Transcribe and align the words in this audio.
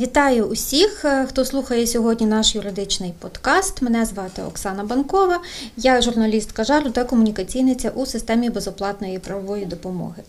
Вітаю 0.00 0.44
усіх, 0.44 1.04
е, 1.04 1.26
хто 1.28 1.44
слухає 1.44 1.86
сьогодні 1.86 2.26
наш 2.26 2.54
юридичний 2.54 3.12
подкаст. 3.18 3.82
Мене 3.82 4.06
звати 4.06 4.42
Оксана 4.42 4.84
Банкова, 4.84 5.40
я 5.76 6.02
журналістка 6.02 6.64
жару 6.64 6.90
та 6.90 7.04
комунікаційниця 7.04 7.90
у 7.94 8.06
системі 8.06 8.50
безоплатної 8.50 9.18
правової 9.18 9.64
допомоги. 9.64 10.22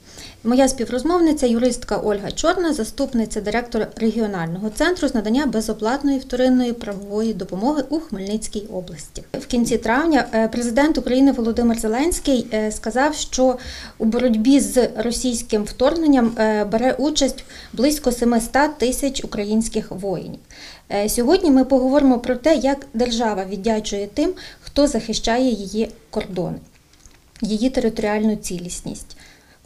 Моя 0.43 0.67
співрозмовниця 0.67 1.47
юристка 1.47 1.97
Ольга 1.97 2.31
Чорна, 2.31 2.73
заступниця 2.73 3.41
директора 3.41 3.87
регіонального 3.95 4.69
центру 4.69 5.07
з 5.07 5.15
надання 5.15 5.45
безоплатної 5.45 6.19
вторинної 6.19 6.73
правової 6.73 7.33
допомоги 7.33 7.83
у 7.89 7.99
Хмельницькій 7.99 8.67
області. 8.73 9.23
В 9.33 9.45
кінці 9.45 9.77
травня 9.77 10.25
е, 10.33 10.47
президент 10.47 10.97
України 10.97 11.31
Володимир 11.31 11.79
Зеленський 11.79 12.47
е, 12.53 12.71
сказав, 12.71 13.15
що 13.15 13.57
у 13.97 14.05
боротьбі 14.05 14.59
з 14.59 14.89
російським 14.97 15.63
вторгненням 15.63 16.31
бере 16.71 16.95
участь 16.99 17.43
близько 17.73 18.11
700 18.11 18.77
тисяч 18.77 19.23
українських 19.53 19.91
воїнів. 19.91 20.39
Е, 20.91 21.09
Сьогодні 21.09 21.51
ми 21.51 21.65
поговоримо 21.65 22.19
про 22.19 22.35
те, 22.35 22.55
як 22.55 22.87
держава 22.93 23.45
віддячує 23.45 24.07
тим, 24.07 24.33
хто 24.61 24.87
захищає 24.87 25.49
її 25.49 25.91
кордони, 26.09 26.57
її 27.41 27.69
територіальну 27.69 28.35
цілісність. 28.35 29.17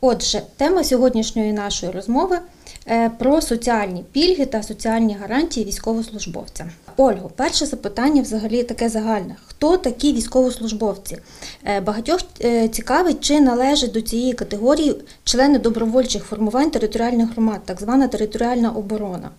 Отже, 0.01 0.41
тема 0.57 0.83
сьогоднішньої 0.83 1.53
нашої 1.53 1.91
розмови 1.91 2.39
е, 2.87 3.09
про 3.09 3.41
соціальні 3.41 4.03
пільги 4.11 4.45
та 4.45 4.63
соціальні 4.63 5.17
гарантії 5.21 5.65
військовослужбовцям. 5.65 6.69
Ольго, 6.97 7.31
перше 7.35 7.65
запитання 7.65 8.21
взагалі 8.21 8.63
таке 8.63 8.89
загальне: 8.89 9.35
хто 9.47 9.77
такі 9.77 10.13
військовослужбовці? 10.13 11.17
Е, 11.65 11.81
Багатьох 11.81 12.19
цікавить, 12.71 13.21
чи 13.21 13.39
належать 13.41 13.91
до 13.91 14.01
цієї 14.01 14.33
категорії 14.33 14.95
члени 15.23 15.59
добровольчих 15.59 16.23
формувань 16.23 16.71
територіальних 16.71 17.31
громад, 17.31 17.61
так 17.65 17.81
звана 17.81 18.07
територіальна 18.07 18.71
оборона. 18.71 19.29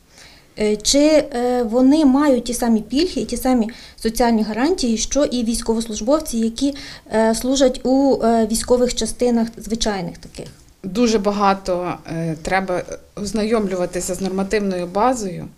Е, 0.61 0.77
Чи 0.77 0.99
е, 0.99 1.63
вони 1.63 2.05
мають 2.05 2.45
ті 2.45 2.55
самі 2.55 2.81
пільги 2.81 3.23
і 3.23 3.25
ті 3.25 3.37
самі 3.37 3.71
соціальні 3.97 4.43
гарантії, 4.43 4.99
що 4.99 5.25
і 5.25 5.45
військовослужбовці, 5.45 6.39
які 6.39 6.75
е, 7.13 7.35
служать 7.35 7.81
у 7.85 8.15
військових 8.51 8.95
частинах 8.95 9.49
звичайних 9.57 10.19
таких? 10.19 10.47
Дуже 10.83 11.19
багато 11.19 11.95
треба 12.43 12.83
ознайомлюватися 13.17 14.15
з 14.15 14.21
нормативною 14.21 14.87
базою, 14.87 15.49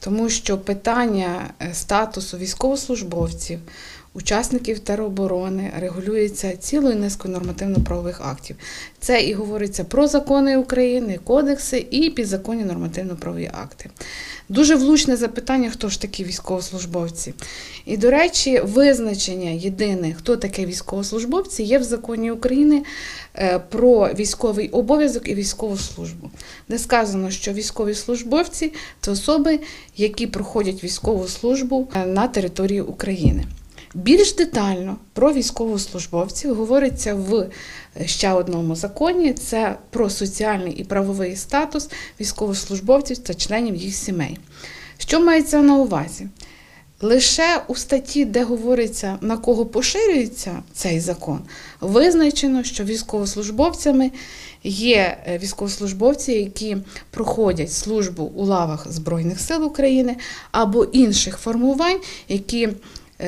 тому 0.00 0.28
що 0.28 0.58
питання 0.58 1.50
статусу 1.72 2.38
військовослужбовців, 2.38 3.58
учасників 4.16 4.78
тероборони 4.78 5.72
регулюється 5.80 6.56
цілою 6.56 6.96
низкою 6.96 7.34
нормативно-правових 7.34 8.20
актів. 8.20 8.56
Це 9.00 9.22
і 9.22 9.34
говориться 9.34 9.84
про 9.84 10.06
закони 10.06 10.56
України, 10.56 11.18
кодекси 11.24 11.86
і 11.90 12.10
підзаконні 12.10 12.64
нормативно-правові 12.64 13.50
акти. 13.62 13.90
Дуже 14.48 14.74
влучне 14.74 15.16
запитання, 15.16 15.70
хто 15.70 15.88
ж 15.88 16.00
такі 16.00 16.24
військовослужбовці. 16.24 17.34
І, 17.86 17.96
до 17.96 18.10
речі, 18.10 18.60
визначення 18.64 19.50
єдине, 19.50 20.14
хто 20.14 20.36
таке 20.36 20.66
військовослужбовці, 20.66 21.62
є 21.62 21.78
в 21.78 21.82
законі 21.82 22.30
України 22.30 22.82
е, 23.34 23.58
про 23.58 24.08
військовий 24.14 24.68
обов'язок 24.68 25.28
і 25.28 25.34
військову 25.34 25.76
службу, 25.76 26.30
де 26.68 26.78
сказано, 26.78 27.30
що 27.30 27.52
військові 27.52 27.94
службовці 27.94 28.72
це 29.00 29.10
особи, 29.10 29.60
які 29.96 30.26
проходять 30.26 30.84
військову 30.84 31.28
службу 31.28 31.88
е, 31.94 32.06
на 32.06 32.28
території 32.28 32.80
України. 32.80 33.44
Більш 33.96 34.34
детально 34.34 34.96
про 35.12 35.32
військовослужбовців 35.32 36.54
говориться 36.54 37.14
в 37.14 37.46
ще 38.06 38.32
одному 38.32 38.76
законі: 38.76 39.32
це 39.32 39.76
про 39.90 40.10
соціальний 40.10 40.72
і 40.72 40.84
правовий 40.84 41.36
статус 41.36 41.88
військовослужбовців 42.20 43.18
та 43.18 43.34
членів 43.34 43.76
їх 43.76 43.94
сімей. 43.94 44.38
Що 44.98 45.20
мається 45.20 45.62
на 45.62 45.76
увазі? 45.76 46.28
Лише 47.00 47.62
у 47.68 47.74
статті, 47.74 48.24
де 48.24 48.44
говориться 48.44 49.18
на 49.20 49.36
кого 49.36 49.66
поширюється 49.66 50.62
цей 50.72 51.00
закон, 51.00 51.40
визначено, 51.80 52.64
що 52.64 52.84
військовослужбовцями 52.84 54.10
є 54.64 55.18
е, 55.26 55.38
військовослужбовці, 55.38 56.32
які 56.32 56.76
проходять 57.10 57.72
службу 57.72 58.22
у 58.22 58.44
лавах 58.44 58.92
Збройних 58.92 59.40
сил 59.40 59.64
України 59.64 60.16
або 60.52 60.84
інших 60.84 61.38
формувань, 61.38 62.00
які 62.28 62.62
е, 62.62 62.74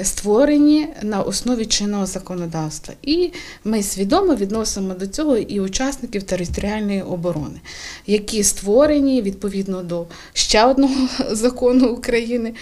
створені 0.03 0.88
на 1.03 1.22
основі 1.22 1.66
чинного 1.66 2.06
законодавства. 2.06 2.94
І 3.03 3.31
ми 3.65 3.82
свідомо 3.82 4.34
відносимо 4.34 4.94
до 4.94 5.06
цього 5.06 5.37
і 5.37 5.60
учасників 5.60 6.22
територіальної 6.22 7.03
оборони, 7.03 7.60
які 8.06 8.44
створені 8.44 9.22
відповідно 9.22 9.82
до 9.82 10.06
ще 10.32 10.65
одного 10.65 11.09
закону 11.31 11.88
України 11.88 12.54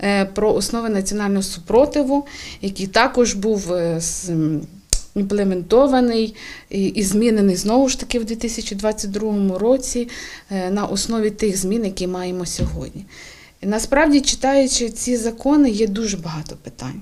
е, 0.00 0.24
про 0.24 0.54
основи 0.54 0.88
національного 0.88 1.42
супротиву, 1.42 2.26
який 2.62 2.86
також 2.86 3.34
був 3.34 3.72
е, 3.72 4.00
імплементований 5.14 6.34
і 6.70 7.02
змінений 7.02 7.56
знову 7.56 7.88
ж 7.88 8.00
таки 8.00 8.18
в 8.18 8.24
2022 8.24 9.58
році 9.58 10.08
е, 10.50 10.70
на 10.70 10.84
основі 10.84 11.30
тих 11.30 11.56
змін, 11.56 11.84
які 11.84 12.06
маємо 12.06 12.46
сьогодні. 12.46 13.04
Насправді, 13.64 14.20
читаючи 14.20 14.90
ці 14.90 15.16
закони, 15.16 15.70
є 15.70 15.86
дуже 15.86 16.16
багато 16.16 16.56
питань, 16.56 17.00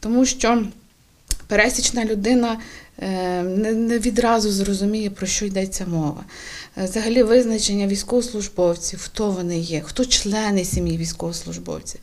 тому 0.00 0.26
що 0.26 0.64
пересічна 1.50 2.04
людина 2.04 2.58
е, 3.02 3.42
не, 3.42 3.98
відразу 3.98 4.50
зрозуміє, 4.50 5.10
про 5.10 5.26
що 5.26 5.46
йдеться 5.46 5.86
мова. 5.86 6.24
Е, 6.76 6.84
Взагалі 6.84 7.22
визначення 7.22 7.86
військовослужбовців, 7.86 9.00
хто 9.02 9.30
вони 9.30 9.58
є, 9.58 9.80
хто 9.80 10.04
члени 10.04 10.64
сім'ї 10.64 10.98
військовослужбовців. 10.98 12.00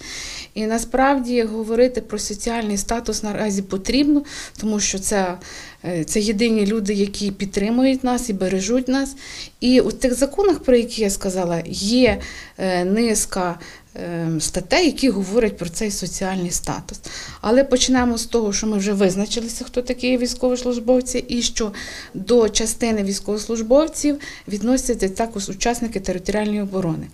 І 0.53 0.65
насправді 0.65 1.43
говорити 1.43 2.01
про 2.01 2.19
соціальний 2.19 2.77
статус 2.77 3.23
наразі 3.23 3.61
потрібно, 3.61 4.23
тому 4.57 4.79
що 4.79 4.99
це, 4.99 5.37
е, 5.85 6.03
це 6.03 6.19
єдині 6.19 6.65
люди, 6.65 6.93
які 6.93 7.31
підтримують 7.31 8.03
нас 8.03 8.29
і 8.29 8.33
бережуть 8.33 8.87
нас. 8.87 9.15
І 9.59 9.81
у 9.81 9.91
тих 9.91 10.13
законах, 10.13 10.59
про 10.59 10.77
які 10.77 11.01
я 11.01 11.09
сказала, 11.09 11.63
є 11.69 12.21
низка 12.85 13.59
статей, 14.39 14.85
які 14.85 15.09
говорять 15.09 15.57
про 15.57 15.69
цей 15.69 15.91
соціальний 15.91 16.51
статус. 16.51 16.99
Але 17.41 17.63
почнемо 17.63 18.17
з 18.17 18.25
того, 18.25 18.53
що 18.53 18.67
ми 18.67 18.77
вже 18.77 18.93
визначилися, 18.93 19.65
хто 19.65 19.81
такі 19.81 20.17
військовослужбовці, 20.17 21.25
і 21.27 21.41
що 21.41 21.71
до 22.13 22.49
частини 22.49 23.03
військовослужбовців 23.03 24.17
відносяться 24.47 25.09
також 25.09 25.49
учасники 25.49 25.99
територіальної 25.99 26.61
оборони. 26.61 27.07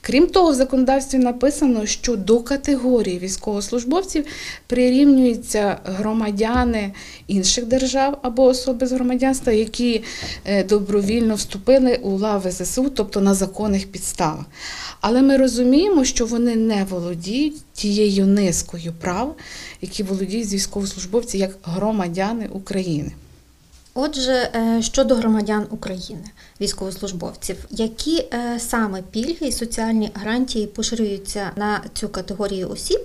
Крім 0.00 0.26
того, 0.26 0.50
в 0.50 0.54
законодавстві 0.54 1.18
написано, 1.18 1.86
що 1.86 2.16
до 2.16 2.40
категорії 2.40 3.18
військовослужбовців 3.18 4.24
прирівнюються 4.66 5.78
громадяни 5.84 6.92
інших 7.26 7.64
держав 7.64 8.18
або 8.22 8.44
особи 8.44 8.86
з 8.86 8.92
громадянства, 8.92 9.52
які 9.52 10.02
е, 10.44 10.64
добровільно 10.64 11.34
вступили 11.34 11.96
у 12.02 12.18
лави 12.18 12.50
ЗСУ, 12.50 12.90
тобто 12.94 13.20
на 13.20 13.34
законних 13.34 13.86
підставах. 13.86 14.44
Але 15.00 15.22
ми 15.22 15.36
розуміємо, 15.36 16.04
що 16.04 16.26
вони 16.30 16.56
не 16.56 16.84
володіють 16.84 17.54
тією 17.72 18.26
низкою 18.26 18.92
прав, 19.00 19.36
які 19.80 20.02
володіють 20.02 20.52
військовослужбовці 20.52 21.38
як 21.38 21.56
громадяни 21.62 22.48
України. 22.52 23.12
Отже, 23.94 24.50
е, 24.54 24.82
щодо 24.82 25.14
громадян 25.14 25.66
України, 25.70 26.24
військовослужбовців, 26.60 27.56
які 27.70 28.18
е, 28.18 28.60
саме 28.60 29.02
пільги 29.02 29.46
і 29.46 29.52
соціальні 29.52 30.10
гарантії 30.14 30.66
поширюються 30.66 31.50
на 31.56 31.82
цю 31.94 32.08
категорію 32.08 32.70
осіб? 32.70 33.00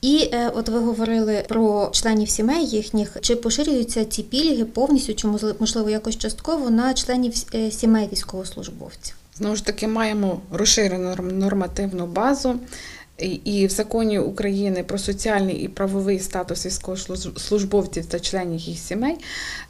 І 0.00 0.28
е, 0.32 0.48
от 0.54 0.68
ви 0.68 0.78
говорили 0.78 1.44
про 1.48 1.90
членів 1.92 2.30
сімей 2.30 2.66
їхніх, 2.66 3.16
чи 3.20 3.36
поширюються 3.36 4.04
ці 4.04 4.22
пільги 4.22 4.64
повністю, 4.64 5.14
чи 5.14 5.26
можли- 5.28 5.54
можливо 5.60 5.90
якось 5.90 6.18
частково 6.18 6.70
на 6.70 6.94
членів 6.94 7.32
сімей 7.70 8.08
військовослужбовців? 8.12 9.14
Знову 9.38 9.56
ж 9.56 9.66
таки, 9.66 9.88
маємо 9.88 10.40
розширену 10.52 11.16
нормативну 11.32 12.06
базу. 12.06 12.60
І- 13.18 13.66
в 13.66 13.70
законі 13.70 14.18
України 14.18 14.82
про 14.82 14.98
соціальний 14.98 15.56
і 15.56 15.68
правовий 15.68 16.18
статус 16.18 16.66
військовослужбовців 16.66 18.06
та 18.06 18.20
членів 18.20 18.60
їх 18.60 18.78
сімей 18.78 19.16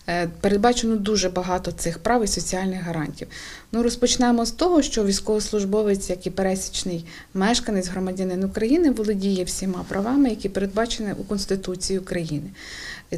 е, 0.09 0.29
передбачено 0.41 0.97
дуже 0.97 1.29
багато 1.29 1.73
цих 1.73 1.99
прав 1.99 2.25
і 2.25 2.27
соціальних 2.27 2.83
гарантів. 2.83 3.29
Ну, 3.73 3.83
розпочнемо 3.83 4.47
з 4.47 4.51
того, 4.51 4.83
що 4.83 5.05
військовослужбовець, 5.05 6.11
як 6.11 6.27
і 6.27 6.31
пересічний 6.31 7.07
мешканець 7.35 7.89
громадянин 7.89 8.45
України, 8.45 8.91
володіє 8.91 9.45
всіма 9.45 9.85
правами, 9.89 10.31
які 10.31 10.49
передбачені 10.49 11.13
у 11.19 11.25
Конституції 11.25 11.99
України. 11.99 12.51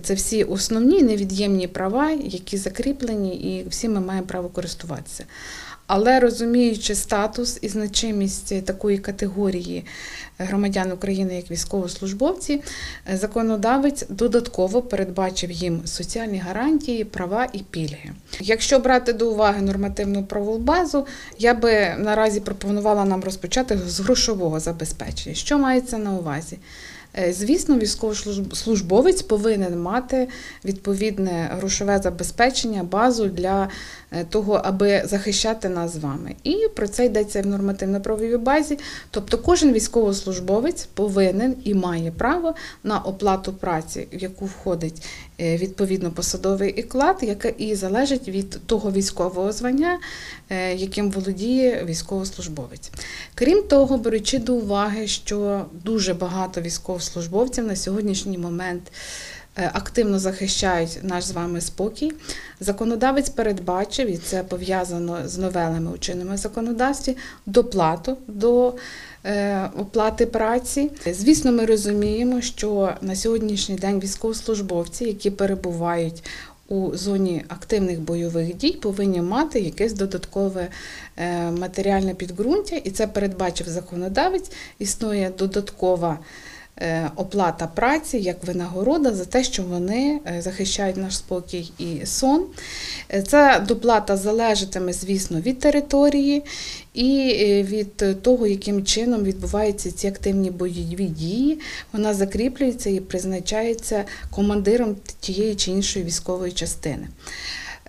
Це 0.02 0.14
всі 0.14 0.44
основні 0.44 1.02
невід'ємні 1.02 1.69
права, 1.69 2.11
які 2.11 2.56
закріплені, 2.56 3.37
і 3.37 3.69
всі 3.69 3.88
ми 3.88 4.00
маємо 4.00 4.26
право 4.26 4.49
користуватися. 4.49 5.25
Але 5.88 6.20
розуміючи 6.20 6.94
статус 6.94 7.58
і 7.62 7.69
значимість 7.69 8.64
такої 8.64 8.99
категорії 8.99 9.85
громадян 10.38 10.93
України 10.93 11.37
як 11.37 11.50
військовослужбовці, 11.50 12.62
е, 13.12 13.17
законодавець 13.17 14.05
додатково 14.08 14.82
передбачив 14.82 15.50
їм 15.50 15.81
соціальні 15.85 16.38
гарантії, 16.38 17.05
права 17.05 17.49
і 17.52 17.58
пільги. 17.58 18.11
Якщо 18.41 18.79
брати 18.79 19.12
до 19.12 19.31
уваги 19.31 19.62
нормативну 19.62 20.25
правову 20.25 20.58
базу, 20.58 21.06
я 21.38 21.55
би 21.55 21.94
наразі 21.99 22.41
пропонувала 22.41 23.05
нам 23.05 23.25
розпочати 23.25 23.79
з 23.87 24.00
грошового 24.00 24.61
забезпечення. 24.61 25.34
Що 25.34 25.58
мається 25.58 25.99
на 25.99 26.12
увазі? 26.12 26.58
Е, 27.14 27.32
Звісно, 27.32 27.78
військовослужбовець 27.78 29.22
повинен 29.22 29.81
мати 29.81 30.28
відповідне 30.64 31.50
грошове 31.52 31.99
забезпечення, 31.99 32.82
базу 32.82 33.26
для 33.26 33.69
того, 34.28 34.60
аби 34.64 35.02
захищати 35.05 35.69
нас 35.69 35.93
з 35.93 35.96
вами. 35.96 36.34
І 36.44 36.56
про 36.76 36.88
це 36.88 37.06
йдеться 37.06 37.43
в 37.43 37.46
нормативно-правовій 37.46 38.37
базі. 38.37 38.78
Тобто 39.10 39.38
кожен 39.38 39.72
військовослужбовець 39.72 40.87
повинен 40.94 41.56
і 41.64 41.75
має 41.75 42.10
право 42.10 42.55
на 42.84 42.99
оплату 42.99 43.52
праці, 43.52 44.08
в 44.12 44.22
яку 44.22 44.44
входить 44.44 45.06
е, 45.40 45.56
відповідно 45.56 46.10
посадовий 46.10 46.82
оклад, 46.82 47.16
яке 47.22 47.55
і 47.58 47.75
залежить 47.75 48.28
від 48.28 48.66
того 48.66 48.93
військового 48.93 49.52
звання, 49.52 49.99
е, 50.50 50.75
яким 50.75 51.10
володіє 51.10 51.84
військовослужбовець. 51.84 52.90
Крім 53.34 53.62
того, 53.62 53.99
беручи 53.99 54.38
до 54.38 54.55
уваги, 54.55 55.06
що 55.06 55.66
дуже 55.84 56.14
багато 56.14 56.60
військовослужбовців 56.60 57.66
на 57.66 57.76
сьогоднішній 57.76 58.38
момент 58.38 58.82
е, 58.87 58.90
активно 59.66 60.19
захищають 60.19 60.99
наш 61.02 61.25
з 61.25 61.31
вами 61.31 61.60
спокій, 61.60 62.12
законодавець 62.60 63.28
передбачив, 63.28 64.10
і 64.10 64.16
це 64.16 64.43
пов'язано 64.43 65.19
з 65.28 65.38
новелами 65.38 65.90
у 65.90 65.99
чинному 65.99 66.37
законодавстві, 66.37 67.16
доплату 67.46 68.16
до 68.26 68.75
е, 69.25 69.70
оплати 69.78 70.26
праці. 70.26 70.90
Звісно, 71.06 71.52
ми 71.52 71.64
розуміємо, 71.64 72.40
що 72.40 72.93
на 73.02 73.16
сьогоднішній 73.16 73.76
день 73.76 74.00
військовослужбовці, 74.00 75.05
які 75.05 75.31
перебувають 75.31 76.25
у 76.69 76.96
зоні 76.96 77.44
активних 77.49 78.00
бойових 78.00 78.56
дій 78.56 78.72
повинні 78.72 79.22
мати 79.22 79.60
якесь 79.60 79.93
додаткове 79.93 80.69
е, 81.16 81.50
матеріальне 81.50 82.14
підґрунтя, 82.14 82.76
і 82.76 82.90
це 82.90 83.06
передбачив 83.06 83.69
законодавець. 83.69 84.50
Існує 84.78 85.32
додаткова 85.38 86.12
е, 86.12 86.25
оплата 87.17 87.67
праці 87.67 88.19
як 88.19 88.45
винагорода 88.45 89.15
за 89.15 89.25
те, 89.25 89.45
що 89.45 89.63
вони 89.63 90.21
е, 90.27 90.43
захищають 90.43 90.97
наш 90.97 91.17
спокій 91.17 91.73
і 91.79 92.07
сон. 92.07 92.47
Е, 93.13 93.23
Ця 93.23 93.65
доплата 93.69 94.17
залежатиме, 94.17 94.93
звісно, 94.93 95.41
від 95.41 95.59
території 95.59 96.43
і 96.95 97.39
е, 97.41 97.63
від 97.63 98.23
того, 98.23 98.47
яким 98.47 98.85
чином 98.85 99.23
відбуваються 99.25 99.93
ці 99.93 100.07
активні 100.09 100.51
бойові 100.51 101.05
дії. 101.05 101.61
Вона 101.93 102.15
закріплюється 102.15 102.91
і 102.91 103.01
призначається 103.01 104.05
командиром 104.31 104.97
тієї 105.21 105.55
чи 105.55 105.71
іншої 105.71 106.05
військової 106.05 106.53
частини. 106.53 107.09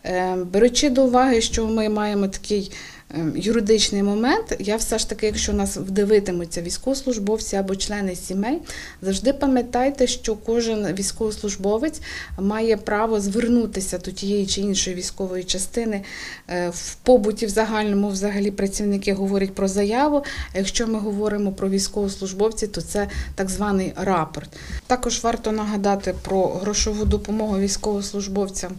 Е, 0.06 0.36
Беручи 0.36 0.90
до 0.90 1.06
уваги, 1.06 1.42
що 1.42 1.68
ми 1.68 1.90
маємо 1.90 2.28
такий 2.28 2.72
е, 3.12 3.32
юридичний 3.36 4.04
момент, 4.04 4.56
я 4.60 4.76
все 4.76 4.98
ж 5.00 5.10
таки, 5.10 5.26
якщо 5.26 5.54
нас 5.54 5.78
вдивитимуться 5.78 6.62
військовослужбовці 6.62 7.56
або 7.56 7.76
члени 7.76 8.16
сімей, 8.16 8.60
завжди 9.02 9.34
пам'ятайте, 9.34 10.08
що 10.08 10.36
кожен 10.36 10.94
військовослужбовець 10.94 12.02
має 12.40 12.78
право 12.78 13.20
звернутися 13.20 13.98
до 13.98 14.12
тієї 14.12 14.46
чи 14.46 14.62
іншої 14.62 14.96
військової 14.96 15.44
частини. 15.44 16.02
Е, 16.50 16.70
В 16.70 16.96
побуті 16.96 17.46
в 17.46 17.50
загальному 17.50 18.10
взагалі 18.10 18.52
працівники 18.52 19.14
говорять 19.14 19.56
про 19.56 19.68
заяву. 19.68 20.24
А 20.54 20.58
якщо 20.58 20.88
ми 20.88 21.00
говоримо 21.00 21.52
про 21.52 21.70
військовослужбовців, 21.70 22.72
то 22.72 22.82
це 22.82 23.08
так 23.36 23.50
званий 23.50 23.94
рапорт. 23.96 24.50
Також 24.88 25.24
варто 25.24 25.52
нагадати 25.52 26.16
про 26.22 26.48
грошову 26.48 27.06
допомогу 27.06 27.60
військовослужбовцям 27.60 28.72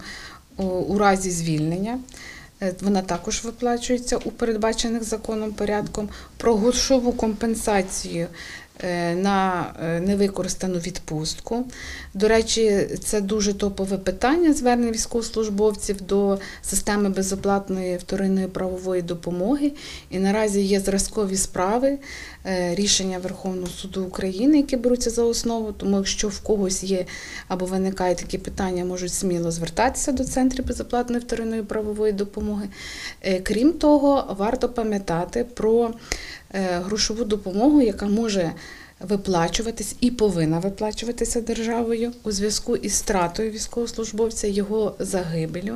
у- 0.65 0.97
разі 0.97 1.31
звільнення. 1.31 1.99
Е, 2.61 2.73
Вона 2.81 3.01
також 3.01 3.43
виплачується 3.43 4.17
у 4.17 4.31
передбачених 4.31 5.03
законом 5.03 5.51
порядком. 5.51 6.09
Про 6.37 6.55
грошову 6.55 7.11
компенсацію 7.11 8.27
е, 8.83 9.15
на 9.15 9.65
е, 9.83 9.99
невикористану 9.99 10.79
відпустку. 10.79 11.65
До 12.13 12.27
речі, 12.27 12.87
це 13.03 13.21
дуже 13.21 13.53
топове 13.53 13.97
питання 13.97 14.53
звернень 14.53 14.91
військовослужбовців 14.91 16.01
до 16.01 16.39
системи 16.61 17.09
безоплатної 17.09 17.97
вторинної 17.97 18.47
правової 18.47 19.01
допомоги. 19.01 19.71
І 20.09 20.19
наразі 20.19 20.61
є 20.61 20.79
зразкові 20.79 21.37
справи 21.37 21.97
рішення 22.43 23.19
Верховного 23.19 23.67
суду 23.67 24.03
України, 24.03 24.57
які 24.57 24.77
беруться 24.77 25.09
за 25.09 25.23
основу. 25.23 25.71
Тому, 25.71 25.97
якщо 25.97 26.27
в 26.27 26.39
когось 26.39 26.83
є 26.83 27.05
або 27.47 27.65
виникають 27.65 28.17
такі 28.17 28.37
питання, 28.37 28.85
можуть 28.85 29.13
сміло 29.13 29.51
звертатися 29.51 30.11
до 30.11 30.23
центрів 30.23 30.65
безоплатної 30.65 31.21
вторинної 31.21 31.63
правової 31.63 32.13
допомоги. 32.13 32.69
Е, 33.21 33.39
Крім 33.39 33.73
того, 33.73 34.35
варто 34.39 34.69
пам'ятати 34.69 35.43
про 35.53 35.93
е, 36.53 36.79
грошову 36.85 37.23
допомогу, 37.23 37.81
яка 37.81 38.05
може 38.05 38.51
виплачуватись 39.03 39.95
і 39.99 40.11
повинна 40.11 40.59
виплачуватися 40.59 41.41
державою 41.41 42.11
у 42.23 42.31
зв'язку 42.31 42.75
із 42.75 42.93
стратою 42.93 43.51
військовослужбовця, 43.51 44.47
його 44.47 44.95
загибелю. 44.99 45.75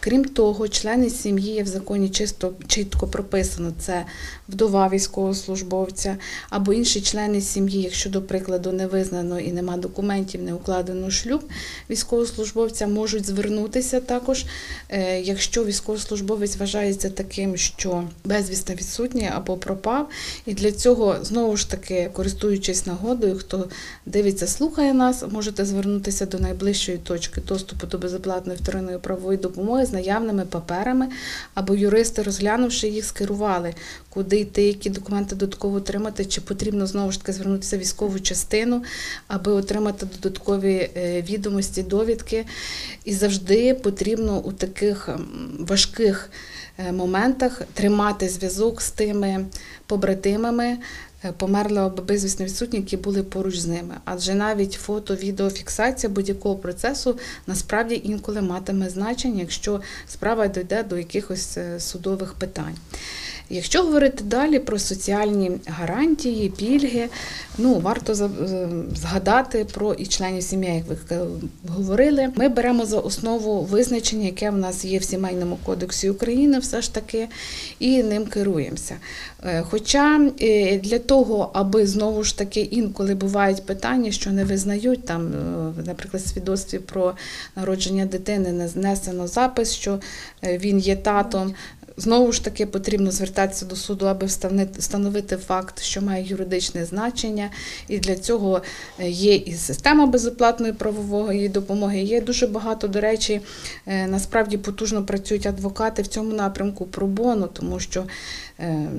Крім 0.00 0.24
того, 0.24 0.68
члени 0.68 1.10
сім'ї 1.10 1.54
є 1.54 1.62
в 1.62 1.66
законі 1.66 2.08
чисто 2.08 2.52
чітко 2.66 3.06
прописано 3.06 3.72
це 3.78 4.04
вдова 4.48 4.88
військовослужбовця 4.88 6.16
або 6.50 6.72
інші 6.72 7.00
члени 7.00 7.40
сім'ї, 7.40 7.82
якщо 7.82 8.10
до 8.10 8.22
прикладу 8.22 8.72
не 8.72 8.86
визнано 8.86 9.40
і 9.40 9.52
нема 9.52 9.76
документів, 9.76 10.42
не 10.42 10.54
укладено 10.54 11.10
шлюб 11.10 11.42
військовослужбовця, 11.90 12.86
можуть 12.86 13.26
звернутися 13.26 14.00
також, 14.00 14.44
е, 14.88 15.20
якщо 15.20 15.64
військовослужбовець 15.64 16.56
вважається 16.56 17.10
таким, 17.10 17.56
що 17.56 18.04
безвісно 18.24 18.74
відсутній 18.74 19.30
або 19.34 19.56
пропав. 19.56 20.08
І 20.46 20.54
для 20.54 20.72
цього 20.72 21.16
знову 21.22 21.56
ж 21.56 21.70
таки, 21.70 22.10
користуючись 22.12 22.61
нагодою, 22.86 23.38
хто 23.38 23.68
дивиться, 24.06 24.46
слухає 24.46 24.94
нас, 24.94 25.24
можете 25.30 25.64
звернутися 25.64 26.26
до 26.26 26.38
найближчої 26.38 26.98
точки 26.98 27.40
доступу 27.40 27.86
до 27.86 27.98
безоплатної 27.98 28.58
вторинної 28.58 28.98
правової 28.98 29.38
допомоги 29.38 29.86
з 29.86 29.92
наявними 29.92 30.44
паперами, 30.44 31.08
або 31.54 31.74
юристи, 31.74 32.22
розглянувши 32.22 32.88
їх, 32.88 33.04
скерували, 33.04 33.74
куди 34.08 34.40
йти, 34.40 34.62
які 34.62 34.90
документи 34.90 35.36
додатково 35.36 35.76
отримати, 35.76 36.24
чи 36.24 36.40
потрібно 36.40 36.86
знову 36.86 37.12
ж 37.12 37.20
таки 37.20 37.32
звернутися 37.32 37.76
в 37.76 37.80
військову 37.80 38.20
частину, 38.20 38.82
аби 39.28 39.52
отримати 39.52 40.06
додаткові 40.06 40.90
е, 40.96 41.22
відомості, 41.22 41.82
довідки. 41.82 42.46
І 43.04 43.14
завжди 43.14 43.74
потрібно 43.74 44.38
у 44.38 44.52
таких 44.52 45.08
важких 45.58 46.30
е, 46.78 46.92
моментах 46.92 47.62
тримати 47.74 48.28
зв'язок 48.28 48.82
з 48.82 48.90
тими 48.90 49.46
побратимами. 49.86 50.78
Е, 51.24 51.32
Померлого 51.32 51.90
безвісно 51.90 52.44
відсутні, 52.44 52.78
які 52.78 52.96
були 52.96 53.22
поруч 53.22 53.56
з 53.56 53.66
ними. 53.66 53.94
Адже 54.04 54.34
навіть 54.34 54.72
фото, 54.72 55.14
відеофіксація 55.14 56.12
будь-якого 56.12 56.56
процесу 56.56 57.18
насправді 57.46 58.00
інколи 58.04 58.42
матиме 58.42 58.88
значення, 58.88 59.40
якщо 59.40 59.80
справа 60.08 60.46
дійде 60.46 60.82
до 60.82 60.98
якихось 60.98 61.58
е, 61.58 61.80
судових 61.80 62.34
питань. 62.34 62.74
Якщо 63.50 63.82
говорити 63.82 64.24
далі 64.24 64.58
про 64.58 64.78
соціальні 64.78 65.50
гарантії, 65.66 66.48
пільги, 66.48 67.08
ну 67.58 67.78
варто 67.78 68.14
згадати 68.94 69.66
про 69.74 69.94
і 69.94 70.06
членів 70.06 70.42
сім'ї, 70.42 70.84
як 70.88 70.98
ви 71.10 71.26
говорили. 71.68 72.28
Ми 72.36 72.48
беремо 72.48 72.86
за 72.86 72.98
основу 72.98 73.62
визначення, 73.62 74.26
яке 74.26 74.50
в 74.50 74.56
нас 74.56 74.84
є 74.84 74.98
в 74.98 75.04
сімейному 75.04 75.58
кодексі 75.64 76.10
України, 76.10 76.58
все 76.58 76.82
ж 76.82 76.94
таки, 76.94 77.28
і 77.78 78.02
ним 78.02 78.26
керуємося. 78.26 78.96
Е, 79.44 79.62
Хоча 79.70 80.30
е, 80.40 80.78
для 80.78 80.98
того, 80.98 81.50
аби 81.54 81.86
знову 81.86 82.24
ж 82.24 82.38
таки 82.38 82.60
інколи 82.60 83.14
бувають 83.14 83.66
питання, 83.66 84.10
що 84.10 84.30
не 84.30 84.44
визнають 84.44 85.06
там, 85.06 85.26
е, 85.26 85.82
наприклад, 85.86 86.26
свідоцтві 86.26 86.78
про 86.78 87.14
народження 87.56 88.06
дитини 88.06 88.52
не 88.52 88.68
знесено 88.68 89.26
запис, 89.26 89.72
що 89.72 90.00
він 90.42 90.78
є 90.78 90.96
татом. 90.96 91.54
Знову 92.02 92.32
ж 92.32 92.44
таки 92.44 92.66
потрібно 92.66 93.10
звертатися 93.10 93.66
до 93.66 93.76
суду, 93.76 94.06
аби 94.06 94.26
встановити 94.78 95.36
факт, 95.36 95.82
що 95.82 96.02
має 96.02 96.24
юридичне 96.26 96.84
значення, 96.84 97.50
і 97.88 97.98
для 97.98 98.16
цього 98.16 98.62
е, 98.98 99.10
є 99.10 99.34
і 99.34 99.54
система 99.54 100.06
безоплатної 100.06 100.72
правової 100.72 101.48
допомоги. 101.48 102.00
Є 102.00 102.20
дуже 102.20 102.46
багато, 102.46 102.88
до 102.88 103.00
речі, 103.00 103.40
е, 103.86 104.06
насправді 104.06 104.58
потужно 104.58 105.04
працюють 105.04 105.46
адвокати 105.46 106.02
в 106.02 106.06
цьому 106.06 106.32
напрямку 106.32 106.86
пробону, 106.86 107.48
тому 107.52 107.80
що 107.80 108.04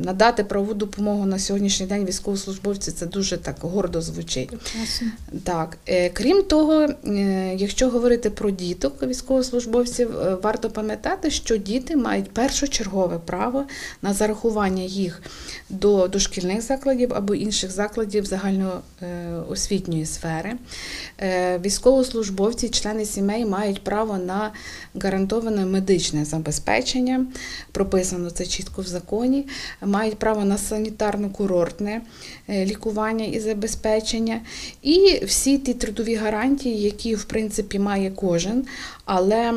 надати 0.04 0.44
правову 0.44 0.74
допомогу 0.74 1.26
на 1.26 1.40
сьогоднішній 1.40 1.86
день 1.86 2.06
військовослужбовці 2.06 2.92
це 2.92 3.06
дуже 3.06 3.38
так 3.38 3.56
гордо 3.62 4.02
звучить. 4.02 4.48
Прекрасно. 4.48 5.08
Так, 5.44 5.78
е, 5.88 6.10
крім 6.10 6.44
того, 6.44 6.74
е, 6.82 7.56
якщо 7.58 7.90
говорити 7.90 8.30
про 8.30 8.52
діток 8.52 9.04
військовослужбовців, 9.04 10.18
е, 10.18 10.38
варто 10.44 10.70
пам'ятати, 10.70 11.32
що 11.32 11.58
діти 11.58 11.96
мають 11.96 12.32
першочергове 12.32 13.20
право 13.26 13.64
на 14.02 14.14
зарахування 14.14 14.84
їх 14.84 15.22
до 15.70 16.08
дошкільних 16.08 16.62
закладів 16.62 17.14
або 17.14 17.36
інших 17.36 17.72
закладів 17.72 18.26
загальноосвітньої 18.26 20.06
сфери. 20.06 20.54
Е, 21.20 21.60
Військовослужбовці, 21.60 22.70
члени 22.70 23.06
сімей 23.06 23.46
мають 23.46 23.84
право 23.84 24.18
на 24.18 24.52
гарантоване 24.96 25.66
медичне 25.66 26.26
забезпечення, 26.26 27.26
прописано 27.72 28.30
це 28.30 28.46
чітко 28.46 28.82
в 28.82 28.88
законі, 28.88 29.46
мають 29.82 30.18
право 30.18 30.46
на 30.46 30.58
санітарно-курортне 30.58 32.02
е, 32.48 32.66
лікування 32.66 33.26
і 33.26 33.40
забезпечення, 33.40 34.42
і 34.82 35.26
всі 35.26 35.58
ті 35.58 35.74
трудові 35.74 36.16
гарантії, 36.16 36.82
які 36.82 37.16
в 37.16 37.24
принципі 37.24 37.80
має 37.80 38.12
кожен, 38.12 38.66
але 39.06 39.54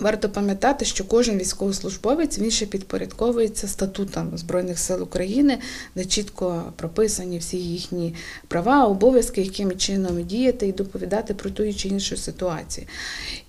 Варто 0.00 0.28
пам'ятати, 0.28 0.84
що 0.84 1.04
кожен 1.04 1.38
військовослужбовець 1.38 2.38
він 2.38 2.50
ще 2.50 2.66
підпорядковується 2.66 3.68
статутам 3.68 4.38
Збройних 4.38 4.78
сил 4.78 5.02
України, 5.02 5.58
де 5.94 6.04
чітко 6.04 6.72
прописані 6.76 7.38
всі 7.38 7.56
їхні 7.56 8.14
права, 8.48 8.86
обов'язки, 8.86 9.42
яким 9.42 9.76
чином 9.76 10.22
діяти 10.22 10.68
і 10.68 10.72
доповідати 10.72 11.34
про 11.34 11.50
ту 11.50 11.74
чи 11.74 11.88
іншу 11.88 12.16
ситуацію. 12.16 12.86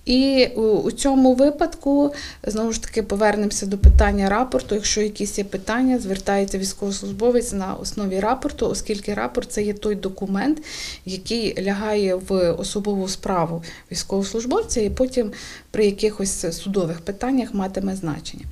І 0.06 0.46
у, 0.56 0.90
цьому 0.90 1.34
випадку 1.34 2.14
знову 2.42 2.72
ж 2.72 2.82
таки 2.82 3.02
повернемося 3.02 3.66
до 3.66 3.78
питання 3.78 4.28
рапорту. 4.28 4.74
Якщо 4.74 5.00
якісь 5.00 5.38
є 5.38 5.44
питання, 5.44 5.98
звертається 5.98 6.58
військовослужбовець 6.58 7.52
на 7.52 7.74
основі 7.74 8.20
рапорту, 8.20 8.68
оскільки 8.68 9.14
рапорт 9.14 9.52
це 9.52 9.62
є 9.62 9.72
той 9.72 9.94
документ, 9.94 10.62
який 11.04 11.62
лягає 11.62 12.14
в 12.14 12.52
особову 12.52 13.08
справу 13.08 13.62
військовослужбовця, 13.92 14.80
і 14.80 14.90
потім 14.90 15.32
при 15.70 15.86
якихось 15.86 16.56
судових 16.56 17.00
питаннях 17.00 17.54
матиме 17.54 17.96
значення. 17.96 18.44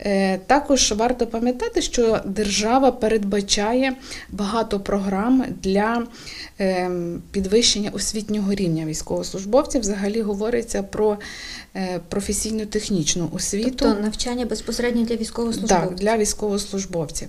Е, 0.00 0.38
Також 0.38 0.92
варто 0.92 1.26
пам'ятати, 1.26 1.82
що 1.82 2.20
держава 2.24 2.92
передбачає 2.92 3.92
багато 4.30 4.80
програм 4.80 5.44
для 5.62 6.06
ем, 6.58 7.22
підвищення 7.30 7.90
освітнього 7.90 8.54
рівня 8.54 8.84
військовослужбовців. 8.86 9.80
Взагалі 9.80 10.22
говориться 10.22 10.82
про 10.82 11.18
професійно-технічну 12.08 13.30
освіту. 13.32 13.70
Тобто 13.70 14.02
навчання 14.02 14.46
безпосередньо 14.46 15.04
для 15.04 15.16
військовослужбовців. 15.16 15.88
Так, 15.88 15.94
для 15.94 16.16
військовослужбовців. 16.16 17.28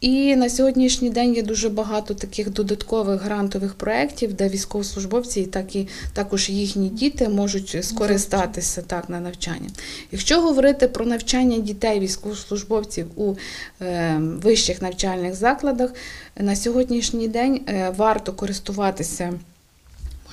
І 0.00 0.36
на 0.36 0.50
сьогоднішній 0.50 1.10
день 1.10 1.34
є 1.34 1.42
дуже 1.42 1.68
багато 1.68 2.14
таких 2.14 2.50
додаткових 2.50 3.22
грантових 3.22 3.74
проєктів, 3.74 4.34
де 4.34 4.48
військовослужбовці 4.48 5.40
і 5.40 5.46
так 5.46 5.76
і 5.76 5.88
також 6.12 6.50
їхні 6.50 6.88
діти 6.88 7.28
можуть 7.28 7.84
скористатися 7.84 8.82
так 8.82 9.08
на 9.08 9.20
навчання. 9.20 9.68
Якщо 10.12 10.40
говорити 10.40 10.88
про 10.88 11.06
навчання 11.06 11.58
дітей 11.58 12.00
військовослужбовців 12.00 13.06
у 13.16 13.34
е, 13.80 14.16
вищих 14.20 14.82
навчальних 14.82 15.34
закладах, 15.34 15.90
на 16.36 16.56
сьогоднішній 16.56 17.28
день 17.28 17.60
е, 17.68 17.94
варто 17.96 18.32
користуватися 18.32 19.32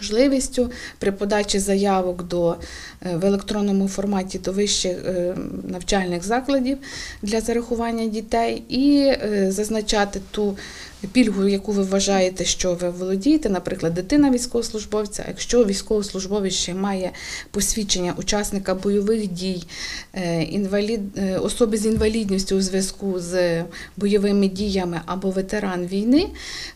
можливістю 0.01 0.71
при 0.99 1.11
подачі 1.11 1.59
заявок 1.59 2.23
до 2.23 2.55
е, 3.05 3.15
в 3.15 3.25
електронному 3.25 3.87
форматі 3.87 4.39
до 4.39 4.51
вищих 4.51 4.97
е, 5.05 5.35
навчальних 5.67 6.23
закладів 6.23 6.77
для 7.21 7.41
зарахування 7.41 8.05
дітей 8.05 8.63
і 8.69 8.97
е, 9.05 9.51
зазначати 9.51 10.21
ту 10.31 10.57
пільгу, 11.07 11.47
яку 11.47 11.71
ви 11.71 11.83
вважаєте, 11.83 12.45
що 12.45 12.73
ви 12.73 12.89
володієте, 12.89 13.49
наприклад, 13.49 13.93
дитина 13.93 14.31
військовослужбовця. 14.31 15.25
Якщо 15.27 15.65
військовослужбовець 15.65 16.53
ще 16.53 16.73
має 16.73 17.11
посвідчення 17.51 18.13
учасника 18.17 18.75
бойових 18.75 19.27
дій, 19.27 19.63
е, 20.13 20.43
інвалід, 20.43 21.01
е, 21.17 21.37
особи 21.37 21.77
з 21.77 21.85
інвалідністю 21.85 22.55
у 22.55 22.61
зв'язку 22.61 23.19
з 23.19 23.63
бойовими 23.97 24.47
діями 24.47 25.01
або 25.05 25.29
ветеран 25.29 25.85
війни, 25.85 26.27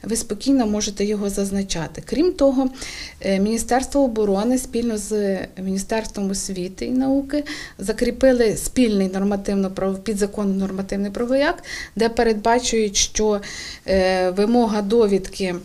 ви 0.03 0.15
спокійно 0.15 0.67
можете 0.67 1.05
його 1.05 1.29
зазначати. 1.29 2.03
Крім 2.05 2.33
того, 2.33 2.69
е, 3.21 3.39
Міністерство 3.39 4.03
оборони 4.03 4.57
спільно 4.57 4.97
з 4.97 5.37
Міністерством 5.63 6.29
освіти 6.29 6.85
і 6.85 6.91
науки 6.91 7.43
закріпили 7.79 8.57
спільний 8.57 9.09
нормативно 9.13 9.71
підзаконний 10.03 10.57
нормативний 10.57 11.11
правовий 11.11 11.41
акт, 11.41 11.63
де 11.95 12.09
передбачують, 12.09 12.95
що 12.95 13.41
вимога 14.35 14.81
довідки 14.81 15.55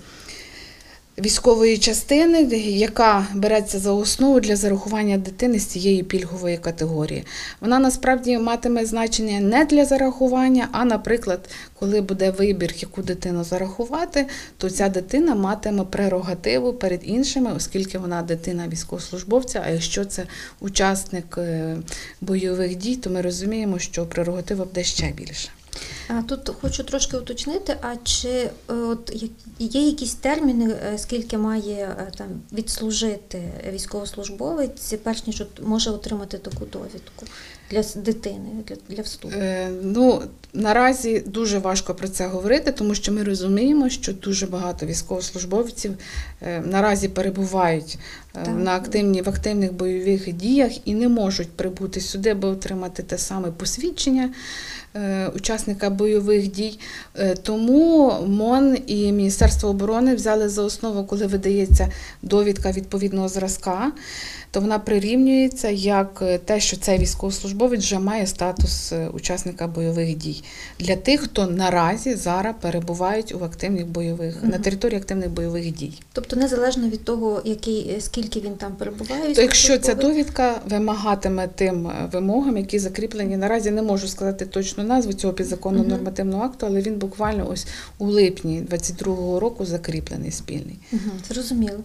військової 1.20 1.78
частини, 1.78 2.42
яка 2.58 3.26
береться 3.34 3.78
за 3.78 3.92
основу 3.92 4.40
для 4.40 4.56
зарахування 4.56 5.18
дитини 5.18 5.58
з 5.58 5.66
цієї 5.66 6.02
пільгової 6.02 6.58
категорії. 6.58 7.24
Вона 7.60 7.78
насправді 7.78 8.38
матиме 8.38 8.86
значення 8.86 9.40
не 9.40 9.64
для 9.64 9.84
зарахування, 9.84 10.68
а, 10.72 10.84
наприклад, 10.84 11.50
коли 11.78 12.00
буде 12.00 12.30
вибір, 12.30 12.74
яку 12.76 13.02
дитину 13.02 13.44
зарахувати, 13.44 14.26
то 14.58 14.70
ця 14.70 14.88
дитина 14.88 15.34
матиме 15.34 15.84
прерогативу 15.84 16.72
перед 16.72 17.00
іншими, 17.02 17.52
оскільки 17.56 17.98
вона 17.98 18.22
дитина 18.22 18.68
військовослужбовця. 18.68 19.62
А 19.66 19.70
якщо 19.70 20.04
це 20.04 20.26
учасник 20.60 21.38
е, 21.38 21.76
бойових 22.20 22.76
дій, 22.76 22.96
то 22.96 23.10
ми 23.10 23.20
розуміємо, 23.20 23.78
що 23.78 24.06
прерогатива 24.06 24.64
буде 24.64 24.84
ще 24.84 25.12
більше. 25.12 25.50
Тут 26.26 26.50
хочу 26.60 26.84
трошки 26.84 27.16
уточнити, 27.16 27.76
а 27.82 27.96
чи 28.04 28.28
е, 28.28 28.50
от 28.68 29.22
є 29.58 29.86
якісь 29.86 30.14
терміни, 30.14 30.76
е, 30.94 30.98
скільки 30.98 31.38
має 31.38 31.96
е, 31.98 32.12
там 32.16 32.28
відслужити 32.52 33.42
військовослужбовець, 33.72 34.94
перш 35.02 35.26
ніж 35.26 35.42
може 35.62 35.90
отримати 35.90 36.38
таку 36.38 36.64
довідку 36.64 37.26
для 37.70 37.82
дитини, 37.96 38.48
для, 38.66 38.76
для 38.88 39.02
вступу? 39.02 39.34
Е, 39.36 39.70
Ну, 39.82 40.22
наразі 40.52 41.20
дуже 41.26 41.58
важко 41.58 41.94
про 41.94 42.08
це 42.08 42.26
говорити, 42.26 42.72
тому 42.72 42.94
що 42.94 43.12
ми 43.12 43.22
розуміємо, 43.24 43.88
що 43.88 44.12
дуже 44.12 44.46
багато 44.46 44.86
військовослужбовців 44.86 45.96
наразі 46.64 47.08
перебувають. 47.08 47.98
На 48.34 48.76
активні, 48.76 49.22
в 49.22 49.28
активних 49.28 49.72
бойових 49.72 50.32
діях 50.32 50.72
і 50.84 50.94
не 50.94 51.08
можуть 51.08 51.50
прибути 51.50 52.00
сюди, 52.00 52.30
аби 52.30 52.48
отримати 52.48 53.02
те 53.02 53.18
саме 53.18 53.50
посвідчення 53.50 54.30
е, 54.94 55.28
учасника 55.36 55.90
бойових 55.90 56.50
дій. 56.50 56.78
Е, 57.16 57.34
Тому 57.34 58.12
МОН 58.26 58.78
і 58.86 59.12
Міністерство 59.12 59.68
оборони 59.68 60.14
взяли 60.14 60.48
за 60.48 60.62
основу, 60.62 61.04
коли 61.04 61.26
видається 61.26 61.88
довідка 62.22 62.72
відповідного 62.72 63.28
зразка, 63.28 63.92
то 64.50 64.60
вона 64.60 64.78
прирівнюється 64.78 65.68
як 65.68 66.18
е, 66.22 66.38
те, 66.38 66.60
що 66.60 66.76
цей 66.76 66.98
військовослужбовець 66.98 67.80
вже 67.80 67.98
має 67.98 68.26
статус 68.26 68.92
учасника 69.12 69.66
бойових 69.66 70.16
дій 70.16 70.42
для 70.78 70.96
тих, 70.96 71.20
хто 71.20 71.46
наразі 71.46 72.14
зараз 72.14 72.54
перебувають 72.60 73.34
у 73.34 73.44
активних 73.44 73.86
бойових 73.86 74.42
на 74.42 74.58
території 74.58 74.98
активних 74.98 75.30
бойових 75.30 75.74
дій. 75.74 75.92
Тобто 76.12 76.36
незалежно 76.36 76.88
від 76.88 77.04
того, 77.04 77.42
який 77.44 77.90
е, 77.90 78.00
скільки 78.20 78.48
він 78.48 78.54
там 78.54 78.72
перебуває, 78.76 79.34
То 79.34 79.42
якщо 79.42 79.78
ця 79.78 79.94
довідка 79.94 80.60
вимагатиме 80.66 81.48
тим 81.48 81.86
е, 81.86 82.08
вимогам, 82.12 82.56
які 82.56 82.78
закріплені, 82.78 83.36
наразі 83.36 83.70
не 83.70 83.82
можу 83.82 84.08
сказати 84.08 84.46
точну 84.46 84.84
назву 84.84 85.12
цього 85.12 85.32
підзаконного 85.32 85.84
Мгм. 85.84 85.92
нормативного 85.92 86.42
акту, 86.44 86.66
але 86.66 86.80
він 86.80 86.94
буквально 86.94 87.50
ось 87.50 87.66
у 87.98 88.06
липні 88.06 88.62
22-го 88.70 89.40
року 89.40 89.64
закріплений 89.64 90.30
спільний. 90.30 90.78
Мгм, 90.92 91.10
Зрозуміло. 91.28 91.78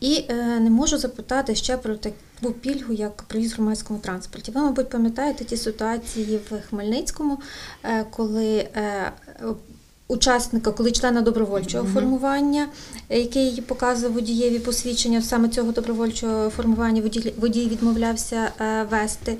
І 0.00 0.24
е, 0.28 0.34
не 0.60 0.70
можу 0.70 0.98
запитати 0.98 1.54
ще 1.54 1.76
про 1.76 1.94
таку 1.94 2.52
пільгу, 2.60 2.92
як 2.92 3.22
проїзд 3.22 3.52
в 3.52 3.56
громадському 3.56 3.98
транспорті. 3.98 4.52
Ви, 4.54 4.60
мабуть, 4.60 4.88
пам'ятаєте 4.90 5.44
ті 5.44 5.56
ситуації 5.56 6.40
в 6.50 6.60
Хмельницькому, 6.68 7.38
е, 7.84 8.04
коли 8.10 8.56
е, 8.56 9.12
учасника, 10.12 10.72
коли 10.72 10.92
члена 10.92 11.22
добровольчого 11.22 11.88
формування, 11.94 12.68
який 13.08 13.60
показував 13.60 14.12
водієві 14.12 14.58
посвідчення 14.58 15.22
саме 15.22 15.48
цього 15.48 15.72
добровольчого 15.72 16.50
формування, 16.50 17.02
водій, 17.36 17.68
відмовлявся 17.68 18.52
е, 18.60 18.86
вести. 18.90 19.38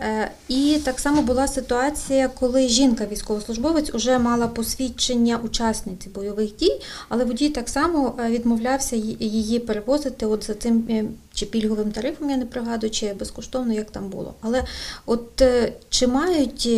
Е, 0.00 0.30
І 0.48 0.78
так 0.84 1.00
само 1.00 1.22
була 1.22 1.48
ситуація, 1.48 2.28
коли 2.28 2.68
жінка 2.68 3.06
військовослужбовець 3.06 3.94
вже 3.94 4.18
мала 4.18 4.48
посвідчення 4.48 5.40
учасниці 5.44 6.08
бойових 6.08 6.56
дій, 6.56 6.80
але 7.08 7.24
водій 7.24 7.48
так 7.48 7.68
само 7.68 8.14
е, 8.18 8.30
відмовлявся 8.30 8.96
її 9.20 9.58
перевозити 9.58 10.26
от 10.26 10.44
за 10.44 10.54
цим 10.54 10.84
чи 11.34 11.46
пільговим 11.46 11.92
тарифом, 11.92 12.30
я 12.30 12.36
не 12.36 12.46
пригадую, 12.46 12.90
чи 12.90 13.14
безкоштовно, 13.14 13.72
як 13.72 13.90
там 13.90 14.08
було. 14.08 14.34
Але 14.40 14.64
от 15.06 15.42
чи 15.88 16.06
мають 16.06 16.68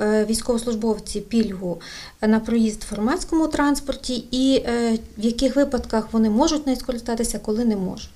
військовослужбовці 0.00 1.20
пільгу 1.20 1.80
на 2.22 2.40
проїзд 2.40 2.84
в 2.84 2.94
громадському 2.94 3.48
транспорті, 3.48 4.24
і 4.30 4.62
е, 4.66 4.98
в 5.18 5.24
яких 5.24 5.56
випадках 5.56 6.08
вони 6.12 6.30
можуть 6.30 6.66
нею 6.66 6.78
скористатися, 6.78 7.38
коли 7.38 7.64
не 7.64 7.76
можуть? 7.76 8.10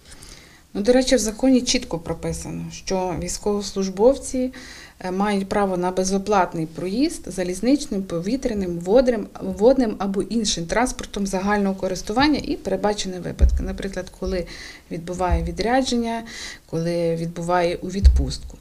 Ну, 0.74 0.82
до 0.82 0.92
речі, 0.92 1.16
в 1.16 1.18
законі 1.18 1.60
чітко 1.62 1.98
прописано, 1.98 2.64
що 2.72 3.14
військовослужбовці 3.22 4.52
е, 5.00 5.10
мають 5.10 5.48
право 5.48 5.76
на 5.76 5.90
безоплатний 5.90 6.66
проїзд 6.66 7.22
залізничним, 7.26 8.02
повітряним, 8.02 8.78
водним, 8.78 9.26
водним 9.42 9.96
або 9.98 10.22
іншим 10.22 10.66
транспортом 10.66 11.26
загального 11.26 11.74
користування 11.74 12.40
і 12.44 12.56
передбачені 12.56 13.18
випадки. 13.18 13.62
Наприклад, 13.62 14.12
коли 14.20 14.46
відбуває 14.90 15.42
відрядження, 15.42 16.22
коли 16.66 17.16
відбуває 17.16 17.76
у 17.76 17.86
відпустку. 17.86 18.58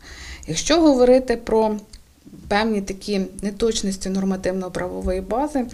Якщо 0.47 0.81
говорити 0.81 1.37
про 1.37 1.77
певні 2.47 2.81
такі 2.81 3.21
неточності 3.41 4.09
нормативно-правової 4.09 5.21
бази, 5.21 5.65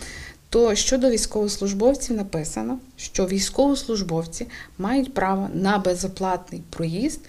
то 0.50 0.76
щодо 0.76 1.10
військовослужбовців 1.10 2.16
написано, 2.16 2.80
що 2.98 3.26
військовослужбовці 3.26 4.48
мають 4.78 5.14
право 5.14 5.50
на 5.54 5.78
безоплатний 5.78 6.64
проїзд 6.70 7.20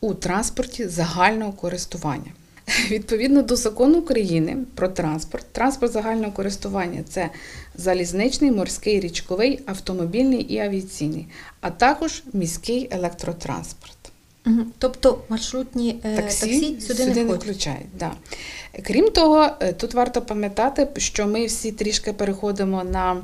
у 0.00 0.14
транспорті 0.14 0.88
загального 0.88 1.52
користування. 1.52 2.32
Відповідно 2.90 3.42
до 3.42 3.56
закону 3.56 3.98
України 3.98 4.56
про 4.74 4.88
транспорт, 4.88 5.46
транспорт 5.52 5.92
загального 5.92 6.32
користування 6.32 7.02
це 7.08 7.30
залізничний, 7.74 8.50
морський, 8.50 9.00
річковий, 9.00 9.60
автомобільний 9.66 10.40
і 10.40 10.58
авіаційний, 10.58 11.26
а 11.60 11.70
також 11.70 12.22
міський 12.32 12.88
електротранспорт. 12.90 14.09
Тобто 14.78 15.18
маршрутні 15.28 16.00
е, 16.04 16.16
таксі, 16.16 16.80
сюди, 16.80 17.06
не 17.06 17.24
входять. 17.24 17.42
включають. 17.42 17.86
Да. 17.98 18.12
Крім 18.82 19.10
того, 19.10 19.48
е, 19.60 19.72
тут 19.72 19.94
варто 19.94 20.22
пам'ятати, 20.22 20.88
що 20.96 21.26
ми 21.26 21.46
всі 21.46 21.72
трішки 21.72 22.12
переходимо 22.12 22.84
на 22.84 23.22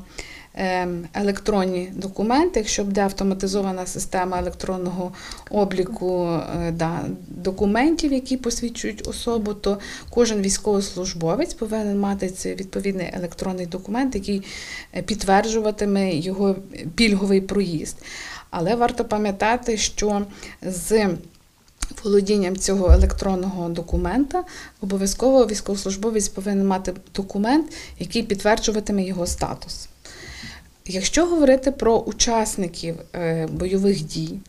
ем, 0.55 1.07
електронні 1.13 1.89
документи, 1.95 2.59
якщо 2.59 2.83
буде 2.83 3.01
автоматизована 3.01 3.85
система 3.85 4.39
електронного 4.39 5.11
обліку 5.51 6.25
е, 6.27 6.71
да, 6.71 7.01
документів, 7.27 8.13
які 8.13 8.37
посвідчують 8.37 9.07
особу, 9.07 9.53
то 9.53 9.79
кожен 10.09 10.41
військовослужбовець 10.41 11.53
повинен 11.53 11.99
мати 11.99 12.29
цей 12.29 12.55
відповідний 12.55 13.09
електронний 13.13 13.65
документ, 13.65 14.15
який 14.15 14.43
підтверджуватиме 15.05 16.15
його 16.15 16.55
пільговий 16.95 17.41
проїзд. 17.41 17.97
Але 18.49 18.75
варто 18.75 19.05
пам'ятати, 19.05 19.77
що 19.77 20.25
з 20.61 21.09
володінням 22.03 22.57
цього 22.57 22.91
електронного 22.91 23.69
документа 23.69 24.43
обов'язково 24.81 25.45
військовослужбовець 25.45 26.27
повинен 26.27 26.67
мати 26.67 26.93
документ, 27.15 27.73
який 27.99 28.23
підтверджуватиме 28.23 29.03
його 29.03 29.27
статус. 29.27 29.89
Якщо 30.85 31.25
говорити 31.25 31.71
про 31.71 31.97
учасників 31.97 32.95
е, 33.15 33.47
бойових 33.51 34.01
дій, 34.01 34.39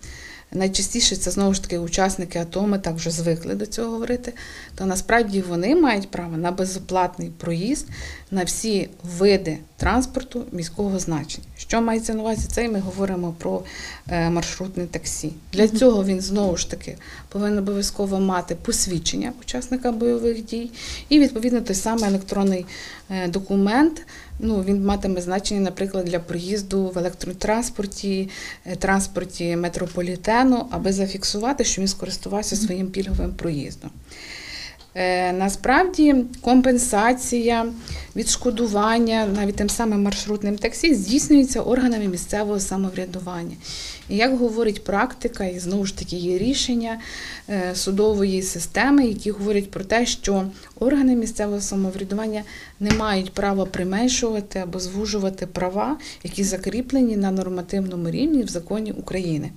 найчастіше 0.53 1.17
це 1.17 1.31
знову 1.31 1.55
ж 1.55 1.63
таки 1.63 1.79
учасники 1.79 2.39
АТО, 2.39 2.63
ми 2.63 2.79
так 2.79 2.95
вже 2.95 3.11
звикли 3.11 3.55
до 3.55 3.67
цього 3.67 3.91
говорити, 3.91 4.33
то 4.75 4.87
насправді 4.87 5.41
вони 5.41 5.77
мають 5.77 6.11
право 6.11 6.37
на 6.37 6.53
безоплатний 6.53 7.31
проїзд 7.39 7.87
на 8.31 8.45
всі 8.45 8.89
види 9.19 9.59
транспорту 9.79 10.45
міського 10.53 10.99
значення. 10.99 11.47
Що 11.57 11.81
мається 11.81 12.15
на 12.15 12.21
увазі? 12.21 12.49
Це 12.49 12.69
ми 12.69 12.81
говоримо 12.81 13.35
про 13.39 13.63
е, 14.09 14.31
маршрутне 14.31 14.87
таксі. 14.87 15.33
Для 15.53 15.69
цього 15.69 16.05
він 16.05 16.21
знову 16.21 16.57
ж 16.57 16.71
таки 16.71 16.97
повинен 17.29 17.59
обов'язково 17.59 18.21
мати 18.21 18.55
посвідчення 18.55 19.33
учасника 19.41 19.93
бойових 19.93 20.45
дій 20.45 20.71
і 21.09 21.19
відповідно 21.19 21.61
той 21.61 21.77
самий 21.77 22.05
електронний 22.05 22.67
е, 23.11 23.29
документ. 23.29 24.03
Ну, 24.39 24.63
він 24.63 24.85
матиме 24.85 25.21
значення, 25.21 25.61
наприклад, 25.61 26.05
для 26.05 26.19
проїзду 26.19 26.93
в 26.95 26.99
електротранспорті, 26.99 28.29
е, 28.67 28.77
транспорті 28.77 29.57
метрополітену, 29.57 30.67
аби 30.71 30.93
зафіксувати, 30.93 31.65
що 31.65 31.81
він 31.81 31.89
скористувався 31.89 32.57
своїм 32.57 32.87
пільговим 32.87 33.33
проїздом. 33.33 33.91
Е, 35.01 35.33
Насправді 35.33 36.17
компенсація, 36.41 37.67
відшкодування 38.17 39.27
навіть 39.27 39.57
тим 39.57 39.69
самим 39.69 40.03
маршрутним 40.03 40.59
таксі 40.59 40.95
здійснюється 40.95 41.61
органами 41.61 42.09
місцевого 42.09 42.61
самоврядування. 42.61 43.57
І 44.09 44.17
як 44.17 44.39
говорить 44.39 44.85
практика, 44.85 45.45
і 45.45 45.59
знову 45.59 45.87
ж 45.87 45.99
таки 45.99 46.17
є 46.17 46.39
рішення 46.39 47.01
е, 47.49 47.75
судової 47.75 48.43
системи, 48.43 49.07
які 49.07 49.31
говорять 49.31 49.71
про 49.71 49.85
те, 49.85 50.07
що 50.07 50.45
органи 50.81 51.17
місцевого 51.17 51.61
самоврядування 51.61 52.43
не 52.81 52.91
мають 52.91 53.33
права 53.33 53.65
применшувати 53.67 54.59
або 54.59 54.81
звужувати 54.81 55.47
права, 55.47 55.97
які 56.25 56.45
закріплені 56.45 57.17
на 57.17 57.31
нормативному 57.31 58.11
рівні 58.11 58.43
в 58.43 58.49
законі 58.49 58.93
України. 58.93 59.51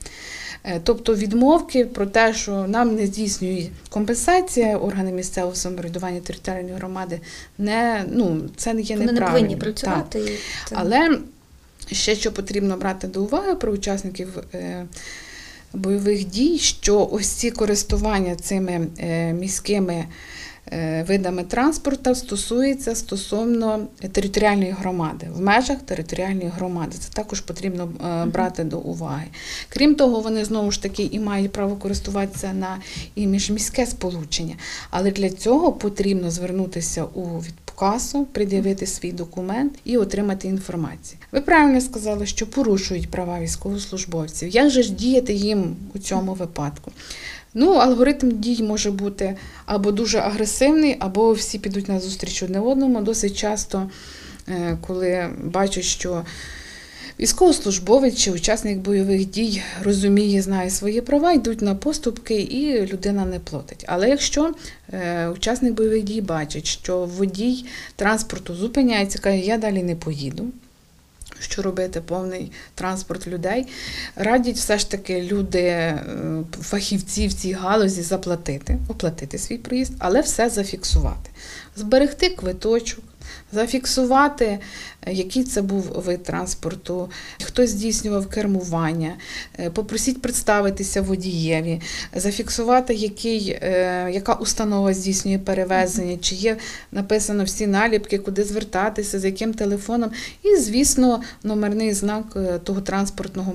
Е, 0.64 0.82
Тобто 0.84 1.16
відмовки 1.16 1.86
про 1.86 2.06
те, 2.06 2.34
що 2.34 2.68
нам 2.68 2.96
не 2.96 3.08
здійснює 3.08 3.68
компенсація 3.90 4.78
органи 4.78 5.12
місцевого 5.12 5.56
самоврядування 5.56 6.20
територіальної 6.20 6.76
громади, 6.76 7.20
не 7.58 8.06
ну 8.10 8.42
це 8.56 8.74
не 8.74 8.82
є 8.82 8.98
Вони 8.98 9.12
не 9.12 9.22
повинні 9.22 9.32
повинні 9.32 9.56
Так. 9.56 9.64
працювати. 9.64 10.20
і 10.20 10.32
Але 10.72 11.20
ще 11.92 12.16
що 12.16 12.32
потрібно 12.32 12.78
брати 12.78 13.08
до 13.08 13.24
уваги 13.24 13.56
про 13.56 13.72
учасників 13.72 14.38
е, 14.54 14.86
бойових 15.74 16.26
дій, 16.26 16.58
що 16.60 17.10
ось 17.12 17.28
ці 17.28 17.52
користування 17.52 18.36
цими 18.36 18.88
е, 19.00 19.34
міськими 19.34 20.06
видами 21.08 21.44
транспорту 21.44 22.16
стосується 22.16 22.96
стосовно 22.96 23.88
територіальної 24.12 24.72
громади, 24.72 25.28
в 25.36 25.42
межах 25.42 25.78
територіальної 25.78 26.48
громади. 26.48 26.96
Це 27.00 27.10
також 27.14 27.42
потрібно 27.42 27.90
е, 28.06 28.26
брати 28.26 28.64
до 28.64 28.80
уваги. 28.80 29.26
Крім 29.70 29.96
того, 29.96 30.20
вони 30.20 30.46
знову 30.46 30.72
ж 30.72 30.82
таки 30.82 31.04
і 31.04 31.20
мають 31.20 31.52
право 31.52 31.76
користуватися 31.76 32.54
на 32.54 32.78
і 33.16 33.28
міжміське 33.28 33.86
сполучення. 33.86 34.56
Але 34.90 35.12
для 35.12 35.30
цього 35.30 35.74
потрібно 35.74 36.32
звернутися 36.32 37.04
у 37.04 37.40
відкасу, 37.40 38.26
пред'явити 38.26 38.88
свій 38.88 39.12
документ 39.12 39.74
і 39.86 39.98
отримати 39.98 40.48
інформацію. 40.48 41.20
Ви 41.32 41.42
правильно 41.42 41.82
сказали, 41.82 42.26
що 42.26 42.48
порушують 42.48 43.12
права 43.12 43.40
військовослужбовців. 43.40 44.50
Як 44.50 44.70
же 44.70 44.84
ж 44.84 44.94
діяти 44.94 45.34
їм 45.34 45.76
у 45.94 46.00
цьому 46.00 46.34
випадку? 46.34 46.92
Ну, 47.54 47.74
алгоритм 47.74 48.32
дій 48.32 48.64
може 48.64 48.92
бути 48.92 49.38
або 49.66 49.92
дуже 49.92 50.20
агресивний, 50.20 50.98
або 51.00 51.34
всі 51.34 51.60
підуть 51.60 51.90
на 51.90 52.00
зустріч 52.00 52.44
одне 52.44 52.60
одному. 52.60 53.02
Досить 53.02 53.38
часто, 53.38 53.90
е, 54.48 54.78
коли 54.82 55.30
бачать, 55.44 55.84
що 55.84 56.24
Військовослужбовець 57.20 58.18
чи 58.18 58.32
учасник 58.32 58.78
бойових 58.78 59.30
дій 59.30 59.62
розуміє, 59.84 60.42
знає 60.42 60.70
свої 60.70 61.02
права, 61.02 61.32
йдуть 61.32 61.62
на 61.62 61.76
поступки, 61.76 62.36
і 62.36 62.88
людина 62.88 63.26
не 63.26 63.40
платить. 63.40 63.86
Але 63.88 64.10
якщо 64.10 64.54
е, 64.94 65.28
учасник 65.28 65.74
бойових 65.74 66.04
дій 66.04 66.22
бачить, 66.22 66.66
що 66.66 67.06
водій 67.06 67.66
транспорту 67.96 68.56
зупиняється, 68.56 69.20
каже, 69.20 69.38
я 69.38 69.58
далі 69.58 69.84
не 69.84 69.96
поїду. 69.96 70.46
Що 71.40 71.62
робити 71.62 72.02
повний 72.02 72.52
транспорт 72.76 73.28
людей, 73.28 73.68
радять 74.16 74.56
все 74.56 74.78
ж 74.78 74.92
таки 74.92 75.22
люди, 75.22 75.62
е, 75.62 76.04
фахівці 76.62 77.28
в 77.28 77.34
цій 77.34 77.54
галузі 77.54 78.02
заплатити, 78.02 78.78
оплатити 78.88 79.38
свій 79.38 79.58
проїзд, 79.58 79.94
але 80.00 80.22
все 80.22 80.50
зафіксувати, 80.50 81.30
зберегти 81.76 82.30
квиточок, 82.30 83.04
зафіксувати, 83.52 84.60
який 85.08 85.44
це 85.44 85.62
був 85.62 85.82
вид 85.82 86.24
транспорту, 86.24 87.10
хто 87.44 87.68
здійснював 87.68 88.28
кермування, 88.28 89.14
е, 89.60 89.70
попросіть 89.70 90.22
представитися 90.22 91.02
водієві, 91.02 91.82
зафіксувати, 92.16 92.94
який, 92.94 93.50
е, 93.50 94.10
яка 94.14 94.34
установа 94.34 94.94
здійснює 94.94 95.38
перевезення, 95.38 96.18
чи 96.22 96.36
є 96.36 96.58
написано 96.92 97.44
всі 97.44 97.68
наліпки, 97.68 98.18
куди 98.18 98.44
звертатися, 98.44 99.20
з 99.20 99.26
яким 99.26 99.54
телефоном, 99.54 100.12
і, 100.44 100.58
звісно, 100.58 101.22
номерний 101.44 101.94
знак 101.94 102.26
е, 102.36 102.60
того 102.64 102.82
транспортного 102.82 103.54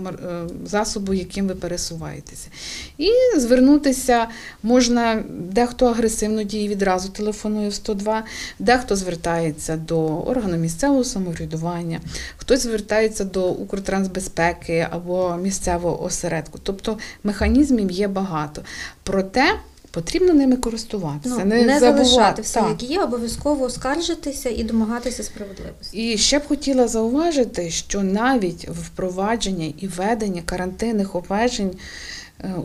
засобу, 0.64 1.14
яким 1.14 1.46
ви 1.48 1.54
пересуваєтеся. 1.54 2.48
І 2.98 3.10
звернутися 3.36 4.26
можна, 4.62 5.24
дехто 5.28 5.86
агресивно 5.86 6.42
діє, 6.42 6.68
відразу 6.68 7.08
телефонує 7.08 7.68
в 7.68 7.74
102, 7.74 8.24
дехто 8.58 8.96
звертається 8.96 9.76
до 9.76 10.20
органу 10.20 10.56
місцевого 10.56 11.04
самоврядування, 11.04 11.35
хтось 12.36 12.62
звертається 12.62 13.24
до 13.24 13.48
Укртрансбезпеки 13.48 14.88
або 14.90 15.36
місцевого 15.36 16.02
осередку. 16.02 16.58
Тобто 16.62 16.98
механізмів 17.24 17.90
є 17.90 18.08
багато. 18.08 18.62
Проте 19.02 19.44
потрібно 19.96 20.34
ними 20.34 20.56
користуватися. 20.56 21.34
ну, 21.38 21.44
не, 21.44 21.80
забувати. 21.80 22.04
залишати 22.04 22.42
все, 22.42 22.60
Так. 22.60 22.68
як 22.68 22.90
є, 22.90 23.00
обов'язково 23.00 23.70
скаржитися 23.70 24.48
і 24.48 24.62
домагатися 24.62 25.22
справедливості. 25.22 26.12
І 26.12 26.18
ще 26.18 26.38
б 26.38 26.46
хотіла 26.48 26.88
зауважити, 26.88 27.70
що 27.70 28.02
навіть 28.02 28.68
впровадження 28.68 29.72
і 29.78 29.86
введення 29.86 30.42
карантинних 30.44 31.14
обмежень 31.14 31.70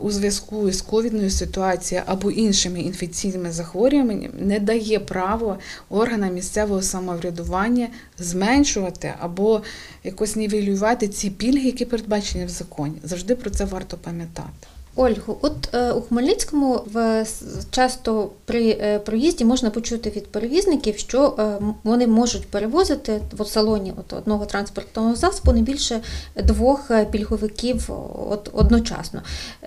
у 0.02 0.10
зв'язку 0.10 0.72
з 0.72 0.82
ковідною 0.82 1.30
ситуацією 1.30 2.04
або 2.06 2.30
іншими 2.30 2.80
інфекційними 2.80 3.52
захворюваннями 3.52 4.30
не 4.38 4.60
дає 4.60 5.00
право 5.00 5.58
органам 5.90 6.34
місцевого 6.34 6.82
самоврядування 6.82 7.88
зменшувати 8.18 9.14
або 9.20 9.62
якось 10.04 10.36
нівелювати 10.36 11.08
ці 11.08 11.30
пільги, 11.30 11.66
які 11.66 11.84
передбачені 11.84 12.44
в 12.44 12.48
законі. 12.48 12.94
Завжди 13.02 13.34
про 13.36 13.50
це 13.50 13.64
варто 13.64 13.96
пам'ятати. 13.96 14.66
Ольгу, 14.96 15.38
от 15.42 15.74
е, 15.74 15.92
у 15.92 16.02
Хмельницькому 16.02 16.80
в 16.92 17.24
часто 17.70 18.30
при 18.44 18.70
е, 18.70 18.98
проїзді 18.98 19.44
можна 19.44 19.70
почути 19.70 20.10
від 20.10 20.26
перевізників, 20.26 20.98
що 20.98 21.36
е, 21.38 21.64
вони 21.84 22.06
можуть 22.06 22.46
перевозити 22.46 23.20
в 23.32 23.44
салоні 23.46 23.92
от 23.96 24.12
одного 24.12 24.46
транспортного 24.46 25.16
засобу 25.16 25.52
не 25.52 25.60
більше 25.60 26.00
двох 26.36 26.90
пільговиків 27.10 27.90
от, 28.30 28.50
одночасно. 28.52 29.22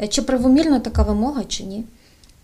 Чи 0.09 0.21
правомірна 0.21 0.79
така 0.79 1.03
вимога, 1.03 1.43
чи 1.43 1.63
ні? 1.63 1.83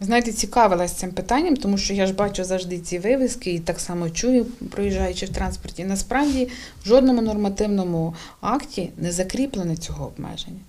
Знаєте, 0.04 0.32
цікавилась 0.32 0.91
цим 0.91 1.12
питанням, 1.12 1.58
тому 1.58 1.78
що 1.78 1.94
я 1.94 2.08
ж 2.08 2.13
бачу 2.13 2.44
завжди 2.44 2.80
ці 2.80 3.00
вивіски 3.00 3.54
і 3.54 3.60
так 3.60 3.80
само 3.80 4.10
чую, 4.10 4.46
проїжджаючи 4.46 5.26
в 5.26 5.30
транспорті. 5.30 5.84
Насправді 5.84 6.50
в 6.84 6.88
жодному 6.88 7.22
нормативному 7.22 8.15
акті 8.41 8.89
не 8.98 9.12
закріплене 9.12 9.78
цього 9.78 10.06
обмеження. 10.06 10.60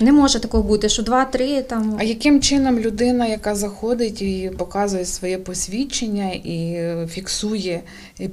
Не 0.00 0.12
може 0.12 0.40
такого 0.40 0.62
бути, 0.62 0.88
що 0.88 1.02
два-три 1.02 1.62
там. 1.62 1.96
А 2.00 2.02
яким 2.02 2.40
чином 2.40 2.78
людина, 2.78 3.26
яка 3.26 3.54
заходить 3.54 4.22
і 4.22 4.50
показує 4.58 5.04
своє 5.04 5.38
посвідчення 5.38 6.30
і 6.32 6.82
фіксує 7.08 7.80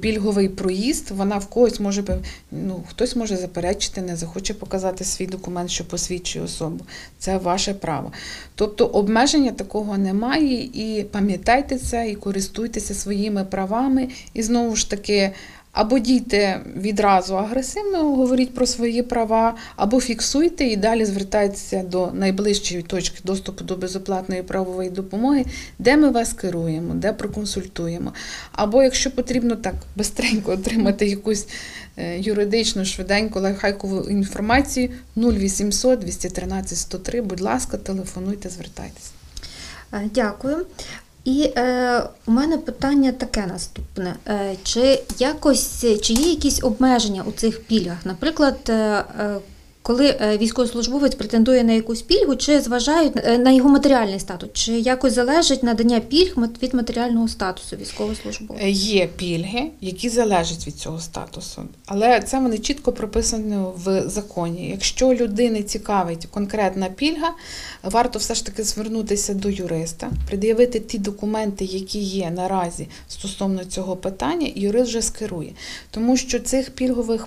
пільговий 0.00 0.48
проїзд, 0.48 1.10
вона 1.10 1.38
в 1.38 1.46
когось 1.46 1.80
може 1.80 2.04
ну, 2.52 2.84
хтось 2.88 3.16
може 3.16 3.36
заперечити, 3.36 4.02
не 4.02 4.16
захоче 4.16 4.54
показати 4.54 5.04
свій 5.04 5.26
документ, 5.26 5.70
що 5.70 5.84
посвідчує 5.84 6.44
особу. 6.44 6.84
Це 7.18 7.38
ваше 7.38 7.74
право. 7.74 8.12
Тобто 8.54 8.86
обмеження 8.86 9.50
такого 9.50 9.98
немає, 9.98 10.62
і 10.62 11.06
пам'ятайте 11.10 11.78
це, 11.78 12.10
і 12.10 12.14
користуйтеся 12.14 12.94
своїми 12.94 13.44
правами. 13.44 14.08
І 14.34 14.42
знову 14.42 14.76
ж 14.76 14.90
таки. 14.90 15.32
Або 15.72 15.98
дійте 15.98 16.60
відразу 16.76 17.36
агресивно, 17.36 17.98
говоріть 17.98 18.54
про 18.54 18.66
свої 18.66 19.02
права, 19.02 19.54
або 19.76 20.00
фіксуйте 20.00 20.64
і 20.64 20.76
далі 20.76 21.04
звертайтеся 21.04 21.82
до 21.82 22.10
найближчої 22.12 22.82
точки 22.82 23.18
доступу 23.24 23.64
до 23.64 23.76
безоплатної 23.76 24.42
правової 24.42 24.90
допомоги, 24.90 25.44
де 25.78 25.96
ми 25.96 26.10
вас 26.10 26.32
керуємо, 26.32 26.94
де 26.94 27.12
проконсультуємо. 27.12 28.12
Або 28.52 28.82
якщо 28.82 29.10
потрібно 29.10 29.56
так 29.56 29.74
бистренько 29.96 30.52
отримати 30.52 31.06
якусь 31.06 31.48
е, 31.96 32.18
юридичну, 32.18 32.84
швиденьку, 32.84 33.40
лайфхайкову 33.40 34.00
інформацію 34.10 34.88
0800 35.16 35.98
213 35.98 36.78
103, 36.78 37.22
будь 37.22 37.40
ласка, 37.40 37.76
телефонуйте, 37.76 38.48
звертайтеся. 38.48 39.10
Е, 39.92 40.10
Дякую. 40.14 40.66
І 41.24 41.52
е, 41.56 42.02
у 42.26 42.30
мене 42.32 42.58
питання 42.58 43.12
таке 43.12 43.46
наступне: 43.46 44.14
е, 44.28 44.56
чи 44.62 45.02
якось 45.18 45.84
чи 46.02 46.12
є 46.12 46.30
якісь 46.30 46.64
обмеження 46.64 47.22
у 47.26 47.32
цих 47.32 47.62
пільгах? 47.62 47.98
Наприклад, 48.04 48.58
е, 48.68 48.72
е, 48.72 49.38
коли 49.82 50.16
е, 50.20 50.38
військовослужбовець 50.38 51.14
претендує 51.14 51.64
на 51.64 51.72
якусь 51.72 52.02
пільгу, 52.02 52.36
чи 52.36 52.60
зважають 52.60 53.12
е, 53.16 53.38
на 53.38 53.50
його 53.50 53.68
матеріальний 53.68 54.20
статус, 54.20 54.48
чи 54.52 54.72
якось 54.72 55.12
залежить 55.12 55.62
надання 55.62 56.00
пільг 56.00 56.34
від 56.62 56.74
матеріального 56.74 57.28
статусу 57.28 57.76
військовослужбовця? 57.76 58.64
Е, 58.64 58.70
Є 58.70 59.06
пільги, 59.06 59.70
які 59.80 60.08
залежать 60.08 60.66
від 60.66 60.76
цього 60.76 61.00
статусу, 61.00 61.62
але 61.86 62.20
це 62.20 62.38
вони 62.38 62.58
чітко 62.58 62.92
прописані 62.92 63.56
в 63.76 64.02
законі. 64.08 64.70
Якщо 64.70 65.14
людини 65.14 65.62
цікавить 65.62 66.26
конкретна 66.26 66.86
пільга, 66.86 67.30
варто 67.82 68.18
все 68.18 68.34
ж 68.34 68.46
таки 68.46 68.64
звернутися 68.64 69.34
до 69.34 69.48
юриста, 69.48 70.10
пред'явити 70.28 70.80
ті 70.80 70.98
документи, 70.98 71.64
які 71.64 71.98
є 71.98 72.30
наразі 72.30 72.88
стосовно 73.08 73.64
цього 73.64 73.96
питання, 73.96 74.46
і 74.54 74.60
юрист 74.60 74.88
вже 74.88 75.02
скерує. 75.02 75.52
Тому 75.90 76.16
що 76.16 76.40
цих 76.40 76.70
пільгових 76.70 77.26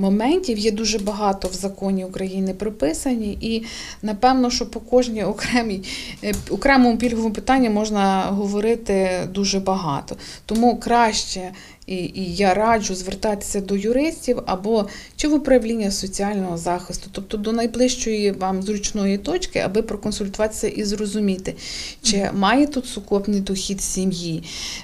моментів 0.00 0.58
є 0.58 0.70
дуже 0.70 0.98
багато 0.98 1.48
в 1.48 1.52
законі 1.52 2.04
України 2.04 2.54
прописані, 2.54 3.38
і 3.40 3.64
напевно, 4.02 4.50
що 4.50 4.66
по 4.66 4.80
кожній 4.80 5.24
окремій 5.24 5.82
е, 6.24 6.32
окремому 6.50 6.98
пільговому 6.98 7.34
питанні 7.34 7.70
можна 7.70 8.22
говорити 8.22 9.28
дуже 9.30 9.60
багато. 9.60 10.16
Тому 10.46 10.76
краще. 10.76 11.52
І, 11.86 11.94
і 11.94 12.34
я 12.34 12.54
раджу 12.54 12.94
звертатися 12.94 13.60
до 13.60 13.76
юристів 13.76 14.42
або 14.46 14.88
чи 15.16 15.28
в 15.28 15.34
управління 15.34 15.90
соціального 15.90 16.58
захисту, 16.58 17.10
тобто 17.12 17.36
до 17.36 17.52
найближчої 17.52 18.32
вам 18.32 18.62
зручної 18.62 19.18
точки, 19.18 19.58
аби 19.58 19.82
проконсультуватися 19.82 20.68
і 20.68 20.84
зрозуміти, 20.84 21.54
чи 22.02 22.30
має 22.34 22.66
тут 22.66 22.86
сукупний 22.86 23.40
дохід 23.40 23.82
сім'ї 23.82 24.42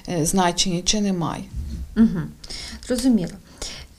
е, 0.09 0.25
значення, 0.25 0.81
чи 0.83 1.01
немає. 1.01 1.43
Угу. 1.97 2.19
Зрозуміло. 2.87 3.33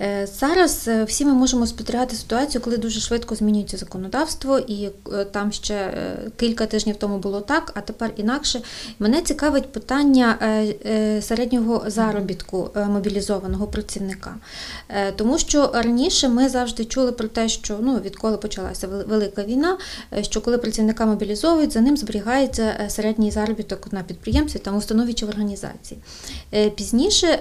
Е, 0.02 0.26
Зараз 0.26 0.88
е, 0.88 1.04
всі 1.04 1.24
ми 1.24 1.32
можемо 1.32 1.66
спостерігати 1.66 2.16
ситуацію, 2.16 2.62
коли 2.62 2.76
дуже 2.76 3.00
швидко 3.00 3.34
змінюється 3.34 3.76
законодавство, 3.76 4.58
і 4.58 4.88
е, 5.12 5.24
там 5.24 5.52
ще 5.52 5.92
кілька 6.36 6.66
тижнів 6.66 6.96
тому 6.96 7.18
було 7.18 7.40
так, 7.40 7.72
а 7.74 7.80
тепер 7.80 8.10
інакше. 8.16 8.60
Мене 8.98 9.22
цікавить 9.22 9.72
питання 9.72 10.38
середнього 11.22 11.84
заробітку 11.86 12.70
мобілізованого 12.88 13.66
працівника. 13.66 14.34
Тому 15.16 15.38
що 15.38 15.70
раніше 15.74 16.28
ми 16.28 16.48
завжди 16.48 16.84
чули 16.84 17.12
про 17.12 17.28
те, 17.28 17.48
що 17.48 17.78
ну, 17.80 17.98
відколи 17.98 18.36
почалася 18.36 18.86
велика 18.86 19.42
війна, 19.42 19.78
що 20.22 20.40
коли 20.40 20.58
працівника 20.58 21.06
мобілізовують, 21.06 21.72
за 21.72 21.80
ним 21.80 21.96
зберігається 21.96 22.74
середній 22.88 23.30
заробіток 23.30 23.92
на 23.92 24.02
підприємстві, 24.02 24.58
там 24.58 24.76
установі 24.76 25.12
чи 25.12 25.26
в 25.26 25.28
організації. 25.28 26.00
Пізніше 26.76 27.38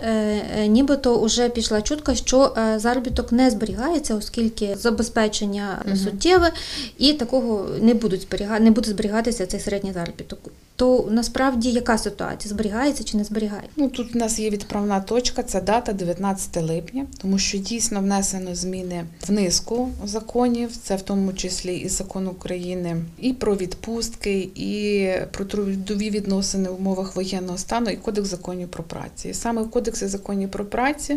нібито 0.68 1.22
вже 1.22 1.50
пішла 1.50 1.82
чутка, 1.82 2.16
що 2.16 2.49
заробіток 2.78 3.32
не 3.32 3.50
зберігається, 3.50 4.16
оскільки 4.16 4.76
забезпечення 4.76 5.86
суттєве 6.04 6.52
і 6.98 7.14
такого 7.14 7.66
не 7.82 7.94
будуть 7.94 8.22
зберігати, 8.22 8.64
не 8.64 8.72
буде 8.72 8.90
зберігатися 8.90 9.46
цей 9.46 9.60
середній 9.60 9.94
заробіток. 9.94 10.40
То 10.80 11.08
насправді 11.10 11.72
яка 11.72 11.98
ситуація? 11.98 12.50
Зберігається 12.50 13.04
чи 13.04 13.18
не 13.18 13.24
зберігається? 13.24 13.72
Ну 13.76 13.90
тут 13.90 14.14
в 14.14 14.18
нас 14.18 14.40
є 14.40 14.50
відправна 14.50 15.00
точка, 15.02 15.44
це 15.44 15.62
дата 15.62 15.94
19 15.94 16.64
липня, 16.64 17.06
тому 17.22 17.40
що 17.40 17.58
дійсно 17.58 18.00
внесено 18.00 18.56
зміни 18.56 19.04
в 19.28 19.32
низку 19.32 19.90
законів, 20.04 20.78
це 20.84 20.96
в 20.96 21.02
тому 21.02 21.34
числі 21.34 21.78
і 21.78 21.90
закон 21.90 22.28
України, 22.28 22.98
і 23.20 23.34
про 23.34 23.56
відпустки, 23.56 24.40
і 24.56 25.10
про 25.32 25.46
трудові 25.46 26.10
відносини 26.10 26.70
в 26.70 26.76
умовах 26.76 27.16
воєнного 27.16 27.58
стану, 27.58 27.90
і 27.90 27.96
кодекс 27.96 28.30
законів 28.30 28.68
про 28.68 28.84
працю. 28.84 29.30
І 29.30 29.34
саме 29.34 29.62
в 29.62 29.72
кодексі 29.72 30.08
законів 30.08 30.52
про 30.52 30.66
працю 30.66 31.14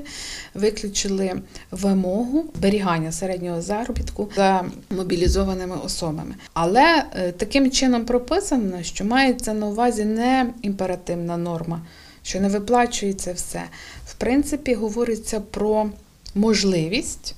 виключили 0.55 1.33
вимогу 1.70 2.44
зберігання 2.57 3.12
середнього 3.12 3.62
заробітку 3.62 4.29
за 4.37 4.64
мобілізованими 4.90 5.77
особами. 5.85 6.35
Але 6.53 7.05
е, 7.14 7.33
таким 7.33 7.70
чином 7.70 8.05
прописано, 8.05 8.83
що 8.83 9.05
мається 9.05 9.52
на 9.55 9.67
увазі 9.67 10.05
не 10.05 10.55
імперативна 10.62 11.37
норма, 11.37 11.83
що 12.23 12.41
не 12.41 12.49
виплачується 12.49 13.33
все. 13.33 13.62
В 14.07 14.15
принципі, 14.15 14.75
говориться 14.75 15.41
про 15.41 15.91
можливість 16.35 17.35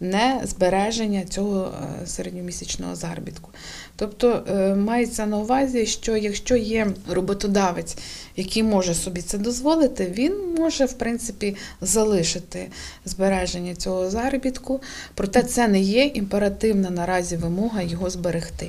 не 0.00 0.40
збереження 0.44 1.24
цього 1.24 1.74
е, 2.02 2.06
середньомісячного 2.06 2.96
заробітку. 2.96 3.50
Тобто 3.96 4.44
е, 4.48 4.74
мається 4.74 5.26
на 5.26 5.38
увазі, 5.38 5.86
що 5.86 6.16
якщо 6.16 6.56
є 6.56 6.86
роботодавець, 7.08 7.96
який 8.36 8.62
може 8.62 8.94
собі 8.94 9.22
це 9.22 9.38
дозволити, 9.38 10.12
він 10.16 10.54
може 10.58 10.84
в 10.84 10.92
принципі 10.92 11.56
залишити 11.80 12.68
збереження 13.04 13.74
цього 13.74 14.10
заробітку, 14.10 14.80
проте 15.14 15.42
це 15.42 15.68
не 15.68 15.80
є 15.80 16.04
імперативна 16.04 16.90
наразі 16.90 17.36
вимога 17.36 17.82
його 17.82 18.10
зберегти. 18.10 18.68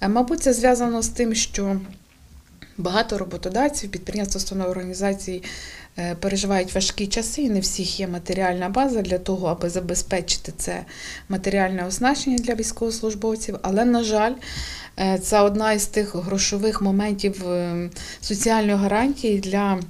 Е, 0.00 0.08
Мабуть, 0.08 0.42
це 0.42 0.52
зв'язано 0.52 1.02
з 1.02 1.08
тим, 1.08 1.34
що 1.34 1.80
Багато 2.78 3.18
роботодавців, 3.18 3.90
підприємств, 3.90 4.36
установ 4.36 4.70
організацій 4.70 5.42
е, 5.98 6.14
переживають 6.14 6.74
важкі 6.74 7.06
часи, 7.06 7.42
і 7.42 7.50
не 7.50 7.60
всіх 7.60 8.00
є 8.00 8.08
матеріальна 8.08 8.68
база 8.68 9.02
для 9.02 9.18
того, 9.18 9.46
аби 9.46 9.70
забезпечити 9.70 10.52
це 10.56 10.84
матеріальне 11.28 11.86
оснащення 11.86 12.38
для 12.38 12.54
військовослужбовців. 12.54 13.58
Але, 13.62 13.84
на 13.84 14.04
жаль, 14.04 14.34
е, 14.98 15.18
це 15.18 15.40
одна 15.40 15.72
із 15.72 15.86
тих 15.86 16.14
грошових 16.14 16.82
моментів 16.82 17.48
е, 17.48 17.90
соціальної 18.20 18.76
гарантії 18.76 19.38
для 19.38 19.80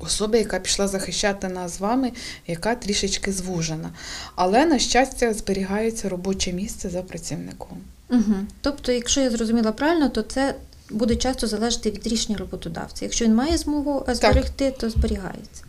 особи, 0.00 0.38
яка 0.38 0.58
пішла 0.58 0.88
захищати 0.88 1.48
нас 1.48 1.76
з 1.76 1.80
вами, 1.80 2.12
яка 2.46 2.74
трішечки 2.74 3.32
звужена. 3.32 3.90
Але, 4.34 4.66
на 4.66 4.78
щастя, 4.78 5.32
зберігається 5.32 6.08
робоче 6.08 6.52
місце 6.52 6.90
за 6.90 7.02
працівником. 7.02 7.78
Угу. 8.10 8.34
Тобто, 8.60 8.92
якщо 8.92 9.20
я 9.20 9.30
зрозуміла 9.30 9.72
правильно, 9.72 10.08
то 10.08 10.22
це 10.22 10.54
буде 10.92 11.16
часто 11.16 11.46
залежати 11.46 11.90
від 11.90 12.06
рішення 12.06 12.38
роботодавця. 12.38 13.04
Якщо 13.04 13.24
він 13.24 13.34
має 13.34 13.58
змогу 13.58 14.04
е, 14.08 14.14
зберегти, 14.14 14.70
то 14.78 14.90
зберігається. 14.90 15.62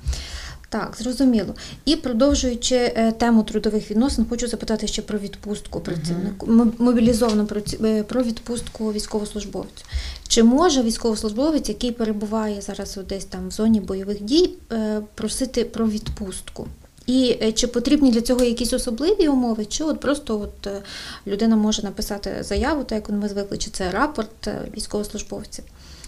Так, 0.70 0.96
зрозуміло. 1.00 1.56
І 1.86 1.96
продовжуючи 1.96 2.76
е, 2.76 3.12
тему 3.12 3.44
трудових 3.44 3.92
відносин, 3.92 4.26
хочу 4.30 4.48
запитати 4.48 4.88
ще 4.88 5.02
про 5.02 5.20
відпустку 5.20 5.80
працівнику, 5.80 6.46
м- 6.48 6.74
мобілізованому 6.78 7.48
праці- 7.48 7.86
е, 7.86 8.04
про 8.04 8.24
відпустку 8.24 8.94
військовослужбовцю. 8.94 9.86
Чи 10.28 10.44
може 10.44 10.82
військовослужбовець, 10.84 11.70
який 11.70 11.92
перебуває 11.92 12.62
зараз 12.62 13.00
десь 13.10 13.26
там 13.26 13.48
в 13.48 13.52
зоні 13.52 13.80
бойових 13.80 14.22
дій, 14.22 14.50
просити 15.16 15.66
про 15.66 15.88
відпустку? 15.88 16.68
І 17.08 17.38
е, 17.42 17.52
чи 17.52 17.68
потрібні 17.68 18.12
для 18.12 18.22
цього 18.22 18.44
якісь 18.44 18.74
особливі 18.74 19.28
умови, 19.28 19.66
чи 19.66 19.84
от 19.84 20.00
просто 20.00 20.40
от 20.40 20.68
е, 20.68 20.82
людина 21.28 21.56
може 21.56 21.84
написати 21.84 22.32
заяву, 22.42 22.84
так 22.84 22.96
як 22.96 23.10
ми 23.10 23.30
звикли, 23.30 23.58
чи 23.58 23.70
це 23.70 23.92
рапорт 23.92 24.48
е, 24.48 24.62
військовослужбовців? 24.78 25.64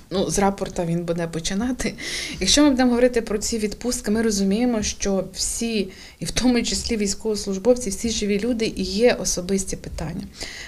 Ну, 0.10 0.30
з 0.30 0.40
рапорта 0.40 0.86
він 0.86 1.04
буде 1.04 1.28
починати. 1.28 1.94
Якщо 2.40 2.64
ми 2.64 2.70
будемо 2.70 2.90
говорити 2.90 3.22
про 3.22 3.38
ці 3.38 3.58
відпустки, 3.58 4.12
ми 4.12 4.22
розуміємо, 4.22 4.84
що 4.84 5.26
всі, 5.34 5.90
і 6.20 6.26
в 6.26 6.32
тому 6.32 6.64
числі 6.64 6.98
військовослужбовці, 6.98 7.90
всі 7.90 8.10
живі 8.10 8.40
люди 8.40 8.74
і 8.76 8.84
є 8.84 9.14
особисті 9.14 9.76
питання. 9.76 10.24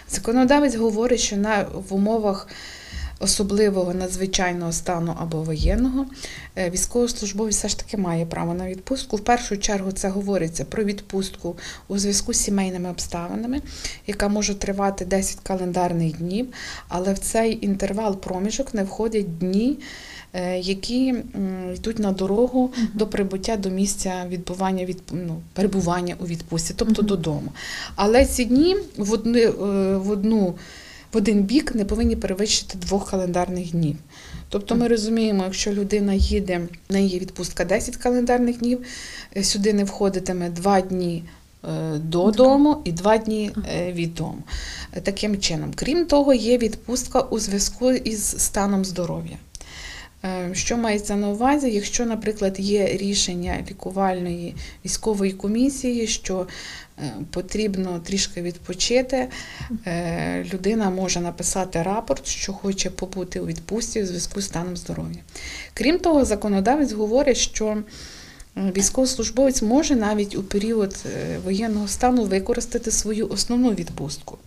Законодавець 0.10 0.76
говорить, 0.76 1.20
що 1.20 1.38
на 1.38 1.66
в 1.90 1.94
умовах 1.94 2.48
особливого 3.20 3.94
надзвичайного 3.94 4.72
стану 4.72 5.16
або 5.20 5.42
воєнного 5.42 6.06
е, 6.56 6.70
військовослужбовець 6.70 7.56
все 7.56 7.68
ж 7.68 7.80
таки 7.80 7.98
має 7.98 8.26
право 8.26 8.54
на 8.54 8.68
відпустку. 8.70 9.18
В 9.18 9.20
першу 9.20 9.58
чергу 9.58 9.92
це 9.92 10.10
говориться 10.10 10.66
про 10.66 10.84
відпустку 10.84 11.58
у 11.88 11.98
зв'язку 11.98 12.34
з 12.34 12.38
сімейними 12.38 12.90
обставинами, 12.90 13.62
яка 14.08 14.28
може 14.28 14.56
тривати 14.56 15.06
10 15.06 15.40
календарних 15.44 16.18
днів, 16.18 16.48
але 16.88 17.14
в 17.14 17.20
цей 17.20 17.66
інтервал 17.66 18.16
проміжок 18.16 18.74
не 18.74 18.84
входять 18.84 19.38
дні. 19.38 19.80
е, 20.34 20.60
Які 20.60 21.16
йдуть 21.76 22.00
на 22.00 22.12
дорогу 22.12 22.74
до 22.94 23.08
прибуття 23.08 23.58
до 23.58 23.70
місця 23.70 24.26
відбування 24.30 24.86
від 24.86 25.02
ну, 25.12 25.42
перебування 25.54 26.16
у 26.20 26.26
відпустці, 26.26 26.74
тобто 26.78 27.02
додому. 27.02 27.52
Але 27.96 28.26
ці 28.26 28.46
дні 28.46 28.76
в 28.98 29.14
одну, 29.14 29.40
е, 29.40 29.52
в 29.98 30.10
одну 30.10 30.56
в 31.14 31.18
один 31.18 31.44
бік 31.44 31.76
не 31.76 31.86
повинні 31.86 32.16
перевищити 32.16 32.78
двох 32.78 33.10
календарних 33.10 33.72
днів. 33.72 33.96
Тобто 34.50 34.76
ми 34.76 34.88
розуміємо, 34.88 35.44
якщо 35.44 35.74
людина 35.74 36.14
їде, 36.14 36.62
в 36.90 36.94
неї 36.94 37.10
є 37.10 37.20
відпустка 37.20 37.66
10 37.66 37.98
календарних 37.98 38.58
днів, 38.58 38.86
е, 39.38 39.44
сюди 39.44 39.74
не 39.74 39.84
входитиме 39.84 40.50
2 40.50 40.82
дні 40.82 41.24
е, 41.64 41.98
додому 41.98 42.82
і 42.84 42.92
2 42.92 43.18
дні 43.18 43.52
е, 43.76 43.92
від 43.92 44.14
дому. 44.16 44.44
Таким 45.04 45.40
чином, 45.40 45.72
крім 45.76 46.06
того, 46.06 46.34
є 46.34 46.58
відпустка 46.58 47.22
у 47.22 47.40
зв'язку 47.40 47.92
із 47.92 48.24
станом 48.26 48.86
здоров'я. 48.86 49.38
Що 50.54 50.78
мається 50.78 51.16
на 51.16 51.30
увазі, 51.30 51.72
якщо, 51.72 52.06
наприклад, 52.06 52.60
є 52.60 52.88
рішення 52.88 53.66
лікувальної 53.70 54.56
військової 54.86 55.32
комісії, 55.32 56.08
що 56.08 56.48
потрібно 57.32 58.00
трішки 58.00 58.42
відпочити, 58.42 59.28
е, 59.88 60.46
людина 60.54 60.90
може 60.90 61.20
написати 61.20 61.84
рапорт, 61.84 62.28
що 62.28 62.54
хоче 62.54 62.90
побути 62.90 63.40
у 63.40 63.46
відпустці 63.46 64.04
у 64.04 64.06
зв'язку 64.06 64.42
з 64.42 64.46
станом 64.46 64.78
здоров'я. 64.78 65.20
Крім 65.74 66.00
того, 66.00 66.26
законодавець 66.26 66.92
говорить, 66.92 67.38
що 67.38 67.78
е, 68.58 68.72
військовослужбовець 68.78 69.62
може 69.62 69.96
навіть 69.96 70.36
у 70.36 70.44
період 70.44 70.96
е, 71.06 71.38
воєнного 71.44 71.88
стану 71.88 72.24
використати 72.24 72.92
свою 72.92 73.30
основну 73.30 73.72
відпустку 73.72 74.38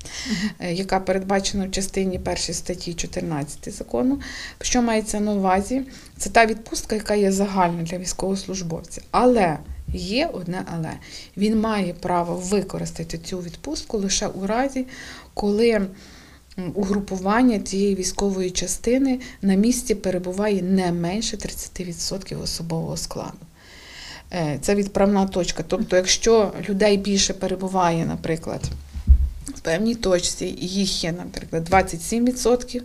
е, 0.60 0.72
яка 0.72 1.00
передбачена 1.00 1.66
в 1.66 1.70
частині 1.70 2.18
1 2.18 2.36
статті 2.36 2.94
14 2.94 3.74
закону. 3.74 4.20
Що 4.60 4.82
мається 4.82 5.20
на 5.20 5.32
увазі? 5.32 5.82
Це 6.16 6.30
та 6.30 6.46
відпустка, 6.46 6.94
яка 6.94 7.14
є 7.14 7.32
загальна 7.32 7.82
для 7.82 7.98
військовослужбовця. 7.98 9.00
Але 9.10 9.58
є 9.94 10.26
одне 10.32 10.64
але. 10.74 10.92
Він 11.36 11.60
має 11.60 11.94
право 11.94 12.34
використати 12.36 13.18
цю 13.18 13.38
відпустку 13.38 13.98
лише 13.98 14.26
у 14.26 14.46
разі, 14.46 14.86
коли 15.34 15.86
угрупування 16.74 17.58
цієї 17.58 17.94
військової 17.94 18.50
частини 18.50 19.20
на 19.42 19.54
місці 19.54 19.94
перебуває 19.94 20.62
не 20.62 20.92
менше 20.92 21.36
30% 21.36 22.42
особового 22.42 22.96
складу. 22.96 23.38
Е, 24.32 24.58
Це 24.60 24.74
відправна 24.74 25.26
точка. 25.26 25.64
Тобто, 25.68 25.96
якщо 25.96 26.52
людей 26.68 26.96
більше 26.96 27.34
перебуває, 27.34 28.06
наприклад, 28.06 28.60
в 29.46 29.60
певній 29.60 29.94
точці, 29.94 30.44
їх 30.60 31.04
є, 31.04 31.12
наприклад, 31.12 31.68
27%, 31.70 32.82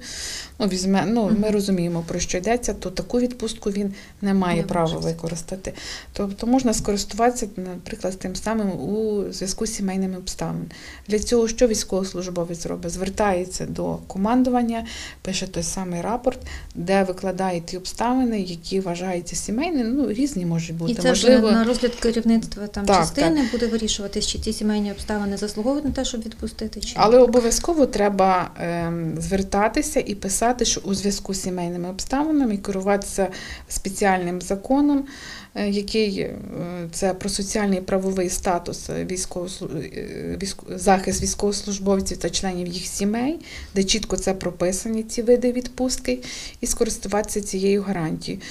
ну, 0.60 0.68
візьме, 0.68 1.06
ну, 1.08 1.32
ми 1.40 1.52
розуміємо, 1.52 2.04
про 2.08 2.20
що 2.20 2.38
йдеться, 2.38 2.74
то 2.74 2.90
таку 2.90 3.20
відпустку 3.20 3.70
він 3.70 3.94
не 4.22 4.34
має 4.34 4.62
Не 4.62 4.64
права 4.68 4.94
може. 4.94 5.08
використати. 5.08 5.74
Тобто 6.14 6.48
можна 6.48 6.74
скористуватися, 6.74 7.48
наприклад, 7.58 8.20
тим 8.20 8.36
самим 8.36 8.72
у 8.72 9.24
зв'язку 9.32 9.66
з 9.66 9.74
сімейними 9.74 10.18
обставинами. 10.18 10.66
Для 11.08 11.20
цього 11.20 11.48
що 11.48 11.68
військовослужбовець 11.68 12.66
робить? 12.66 12.92
Звертається 12.92 13.66
до 13.66 13.98
командування, 14.08 14.86
пише 15.22 15.48
той 15.48 15.64
самий 15.64 16.02
рапорт, 16.02 16.40
де 16.76 17.04
викладає 17.04 17.62
ті 17.62 17.78
обставини, 17.78 18.42
які 18.42 18.80
вважаються 18.80 19.36
сімейними, 19.36 19.90
ну, 19.90 20.10
різні 20.14 20.46
можуть 20.46 20.76
бути. 20.76 20.92
І 20.92 20.96
це 20.96 21.12
вже 21.12 21.40
на 21.40 21.64
розгляд 21.64 21.96
керівництва 21.96 22.68
там 22.68 22.86
Так, 22.86 22.98
частини 22.98 23.50
буде 23.52 23.68
вирішуватись, 23.68 24.28
чи 24.28 24.40
ці 24.40 24.54
сімейні 24.54 24.92
обставини 24.92 25.38
заслуговують 25.38 25.86
на 25.86 25.92
те, 25.92 26.06
щоб 26.06 26.26
відпустити, 26.26 26.80
чи. 26.80 26.94
Але 26.98 27.20
обов'язково 27.20 27.86
треба 27.86 28.52
ем, 28.60 29.16
звертатися 29.20 30.00
і 30.00 30.16
писати, 30.16 30.45
що 30.66 30.82
у 30.84 30.94
зв'язку 30.94 31.34
з 31.34 31.42
сімейними 31.42 31.90
обставинами 31.90 32.58
керуватися 32.58 33.28
спеціальним 33.70 34.42
законом, 34.42 35.06
е, 35.56 35.70
який 35.70 36.20
е, 36.20 36.36
це 36.92 37.14
про 37.14 37.30
соціальний 37.30 37.80
і 37.80 37.82
правовий 37.82 38.30
статус 38.30 38.90
військовослу- 38.90 39.98
е, 39.98 40.38
захист 40.70 41.24
військовослужбовців 41.24 42.18
та 42.18 42.30
членів 42.30 42.68
їх 42.68 42.86
сімей, 42.86 43.40
де 43.76 43.84
чітко 43.84 44.18
це 44.18 44.34
прописані 44.34 45.04
ці 45.04 45.22
види 45.22 45.52
відпустки, 45.52 46.20
і 46.62 46.68
скористуватися 46.68 47.42
цією 47.42 47.82
гарантією. 47.82 48.42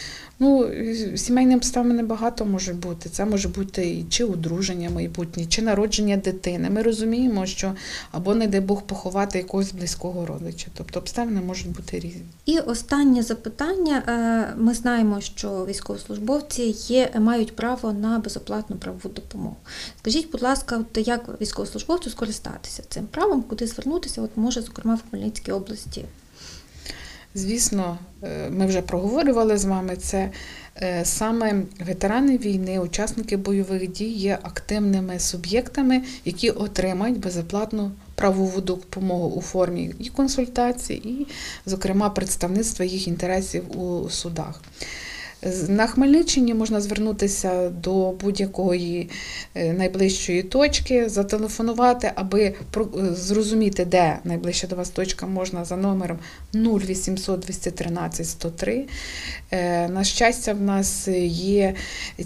Ну, 0.44 0.70
сімейні 1.16 1.54
обставини 1.54 2.02
багато 2.02 2.44
може 2.44 2.74
бути. 2.74 3.08
Це 3.08 3.24
може 3.24 3.48
бути 3.48 3.90
і 3.90 4.06
чи 4.08 4.24
одруження 4.24 4.90
майбутнє, 4.90 5.46
чи 5.46 5.62
народження 5.62 6.16
дитини. 6.16 6.70
Ми 6.70 6.82
розуміємо, 6.82 7.46
що 7.46 7.74
або, 8.12 8.34
не 8.34 8.46
дай 8.46 8.60
Бог, 8.60 8.82
поховати 8.82 9.38
якогось 9.38 9.72
близького 9.72 10.26
родича. 10.26 10.66
Тобто 10.74 10.98
обставини 10.98 11.40
можуть 11.40 11.72
бути 11.72 11.98
різні. 11.98 12.22
І 12.44 12.58
останнє 12.58 13.22
запитання. 13.22 14.02
Е, 14.08 14.54
Ми 14.56 14.74
знаємо, 14.74 15.20
що 15.20 15.66
військовослужбовці 15.68 16.62
є, 16.88 17.10
мають 17.18 17.56
право 17.56 17.92
на 17.92 18.18
безоплатну 18.18 18.76
правову 18.76 19.08
допомогу. 19.08 19.56
Скажіть, 20.00 20.30
будь 20.30 20.42
ласка, 20.42 20.78
от 20.78 21.08
як 21.08 21.40
військовослужбовцю 21.40 22.10
скористатися 22.10 22.82
цим 22.88 23.06
правом, 23.06 23.42
куди 23.42 23.66
звернутися? 23.66 24.22
От 24.22 24.30
може, 24.36 24.62
зокрема, 24.62 24.94
в 24.94 25.10
Хмельницькій 25.10 25.52
області. 25.52 26.04
Звісно, 27.36 27.98
е, 28.22 28.50
ми 28.50 28.66
вже 28.66 28.82
проговорювали 28.82 29.58
з 29.58 29.64
вами 29.64 29.96
це. 29.96 30.30
Е, 30.82 31.04
Саме 31.04 31.62
ветерани 31.86 32.38
війни, 32.38 32.78
учасники 32.78 33.36
бойових 33.36 33.88
дій 33.92 34.08
є 34.08 34.38
активними 34.42 35.18
суб'єктами, 35.18 36.02
які 36.24 36.50
отримають 36.50 37.20
безоплатну 37.20 37.92
правову 38.14 38.60
допомогу 38.60 39.28
у 39.36 39.40
формі 39.40 39.94
і 39.98 40.08
консультацій, 40.08 40.94
і, 40.94 41.26
зокрема, 41.66 42.10
представництва 42.10 42.84
їх 42.84 43.08
інтересів 43.08 43.80
у 43.80 44.10
судах. 44.10 44.60
На 45.68 45.86
Хмельниччині 45.86 46.54
можна 46.54 46.80
звернутися 46.80 47.70
до 47.70 48.10
будь-якої 48.10 49.10
е, 49.54 49.72
найближчої 49.72 50.42
точки, 50.42 51.08
зателефонувати, 51.08 52.12
аби 52.14 52.54
зрозуміти, 53.12 53.84
де 53.84 54.18
найближча 54.24 54.66
до 54.66 54.76
вас 54.76 54.90
точка 54.90 55.26
можна 55.26 55.64
за 55.64 55.76
номером 55.76 56.18
0800 56.54 57.40
213 57.40 58.26
103. 58.26 58.86
Е, 59.50 59.88
На 59.88 60.04
щастя, 60.04 60.52
в 60.52 60.60
нас 60.62 61.08
є 61.28 61.74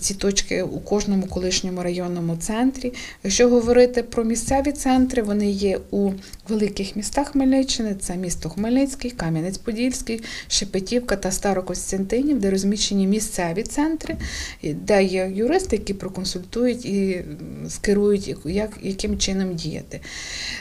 ці 0.01 0.15
точки 0.15 0.63
у 0.63 0.81
кожному 0.81 1.27
колишньому 1.27 1.83
районному 1.83 2.37
центрі. 2.37 2.93
Якщо 3.25 3.49
говорити 3.49 4.03
про 4.03 4.25
місцеві 4.25 4.73
центри, 4.73 5.23
вони 5.23 5.51
є 5.51 5.81
у 5.91 6.11
великих 6.49 6.97
містах 6.97 7.29
Хмельниччини: 7.29 7.95
це 8.01 8.17
місто 8.17 8.49
Хмельницький, 8.49 9.11
Кам'янець-Подільський, 9.11 10.23
Шепетівка 10.49 11.17
та 11.17 11.31
Старокостянтинів, 11.31 12.41
де 12.41 12.51
розміщені 12.51 13.07
місцеві 13.07 13.63
центри, 13.63 14.17
де 14.63 15.05
є 15.05 15.33
юристи, 15.35 15.77
які 15.77 15.95
проконсультують 15.95 16.85
і 16.87 17.25
скерують, 17.69 18.37
як, 18.45 18.71
яким 18.83 19.19
чином 19.19 19.55
діяти. 19.55 20.01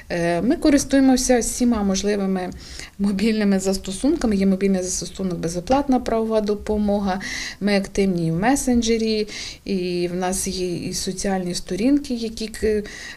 Е, 0.10 0.41
Ми 0.41 0.56
користуємося 0.56 1.39
всіма 1.39 1.84
можливими 1.84 2.49
мобільними 2.99 3.57
застосунками. 3.60 4.36
Є 4.36 4.46
мобільний 4.46 4.84
застосунок 4.84 5.39
безоплатна 5.39 6.00
правова 6.00 6.41
допомога. 6.41 7.22
Ми 7.60 7.78
активні 7.78 8.32
в 8.32 8.39
месенджері, 8.39 9.28
і 9.65 10.10
в 10.13 10.15
нас 10.15 10.48
є 10.48 10.76
і 10.76 10.93
соціальні 10.93 11.56
сторінки, 11.56 12.13
які 12.13 12.52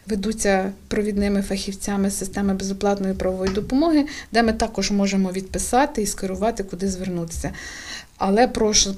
ведуться 0.06 0.72
провідними 0.88 1.42
фахівцями 1.42 2.10
системи 2.10 2.54
безоплатної 2.54 3.14
правової 3.14 3.52
допомоги, 3.52 4.06
де 4.32 4.42
ми 4.42 4.52
також 4.52 4.90
можемо 4.90 5.32
відписати 5.32 6.02
і 6.02 6.06
скерувати, 6.06 6.62
куди 6.62 6.88
звернутися. 6.88 7.52
Але 8.20 8.48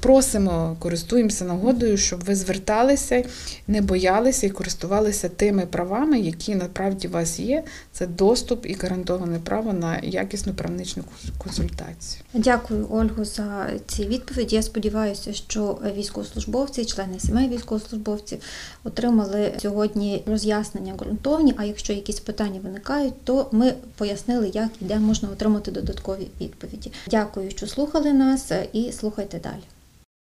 просимо, 0.01 0.77
користуємося 0.79 1.45
нагодою, 1.45 1.97
щоб 1.97 2.25
ви 2.25 2.35
зверталися, 2.35 3.25
не 3.67 3.81
боялися 3.81 4.47
і 4.47 4.51
користувалися 4.51 5.29
тими 5.29 5.67
правами, 5.67 6.21
які 6.21 6.55
насправді 6.55 7.09
у 7.09 7.11
вас 7.11 7.39
є. 7.39 7.65
Це 7.93 8.07
доступ 8.07 8.67
і 8.67 8.75
гарантоване 8.75 9.39
право 9.39 9.73
на 9.73 9.99
якісну 10.03 10.55
правничну 10.55 11.05
консультацію. 11.39 12.23
Дякую, 12.35 12.87
Ольгу, 12.91 13.25
за 13.25 13.67
ці 13.87 14.07
відповіді. 14.07 14.57
Я 14.57 14.63
сподіваюся, 14.63 15.33
що 15.33 15.79
військовослужбовці, 15.97 16.85
члени 16.85 17.21
сімей 17.21 17.49
військовослужбовців 17.49 18.39
отримали 18.85 19.53
сьогодні 19.59 20.23
роз'яснення 20.27 20.95
ґрунтовні. 20.95 21.55
А 21.57 21.65
якщо 21.65 21.93
якісь 21.93 22.21
питання 22.21 22.61
виникають, 22.65 23.25
то 23.25 23.49
ми 23.53 23.75
пояснили, 23.97 24.51
як 24.55 24.69
і 24.81 24.85
де 24.85 24.99
можна 24.99 25.29
отримати 25.29 25.71
додаткові 25.71 26.27
відповіді. 26.41 26.93
Дякую, 27.11 27.51
що 27.51 27.67
слухали 27.67 28.13
нас, 28.13 28.53
і 28.73 28.93
слухайте 29.13 29.39
далі. 29.39 29.72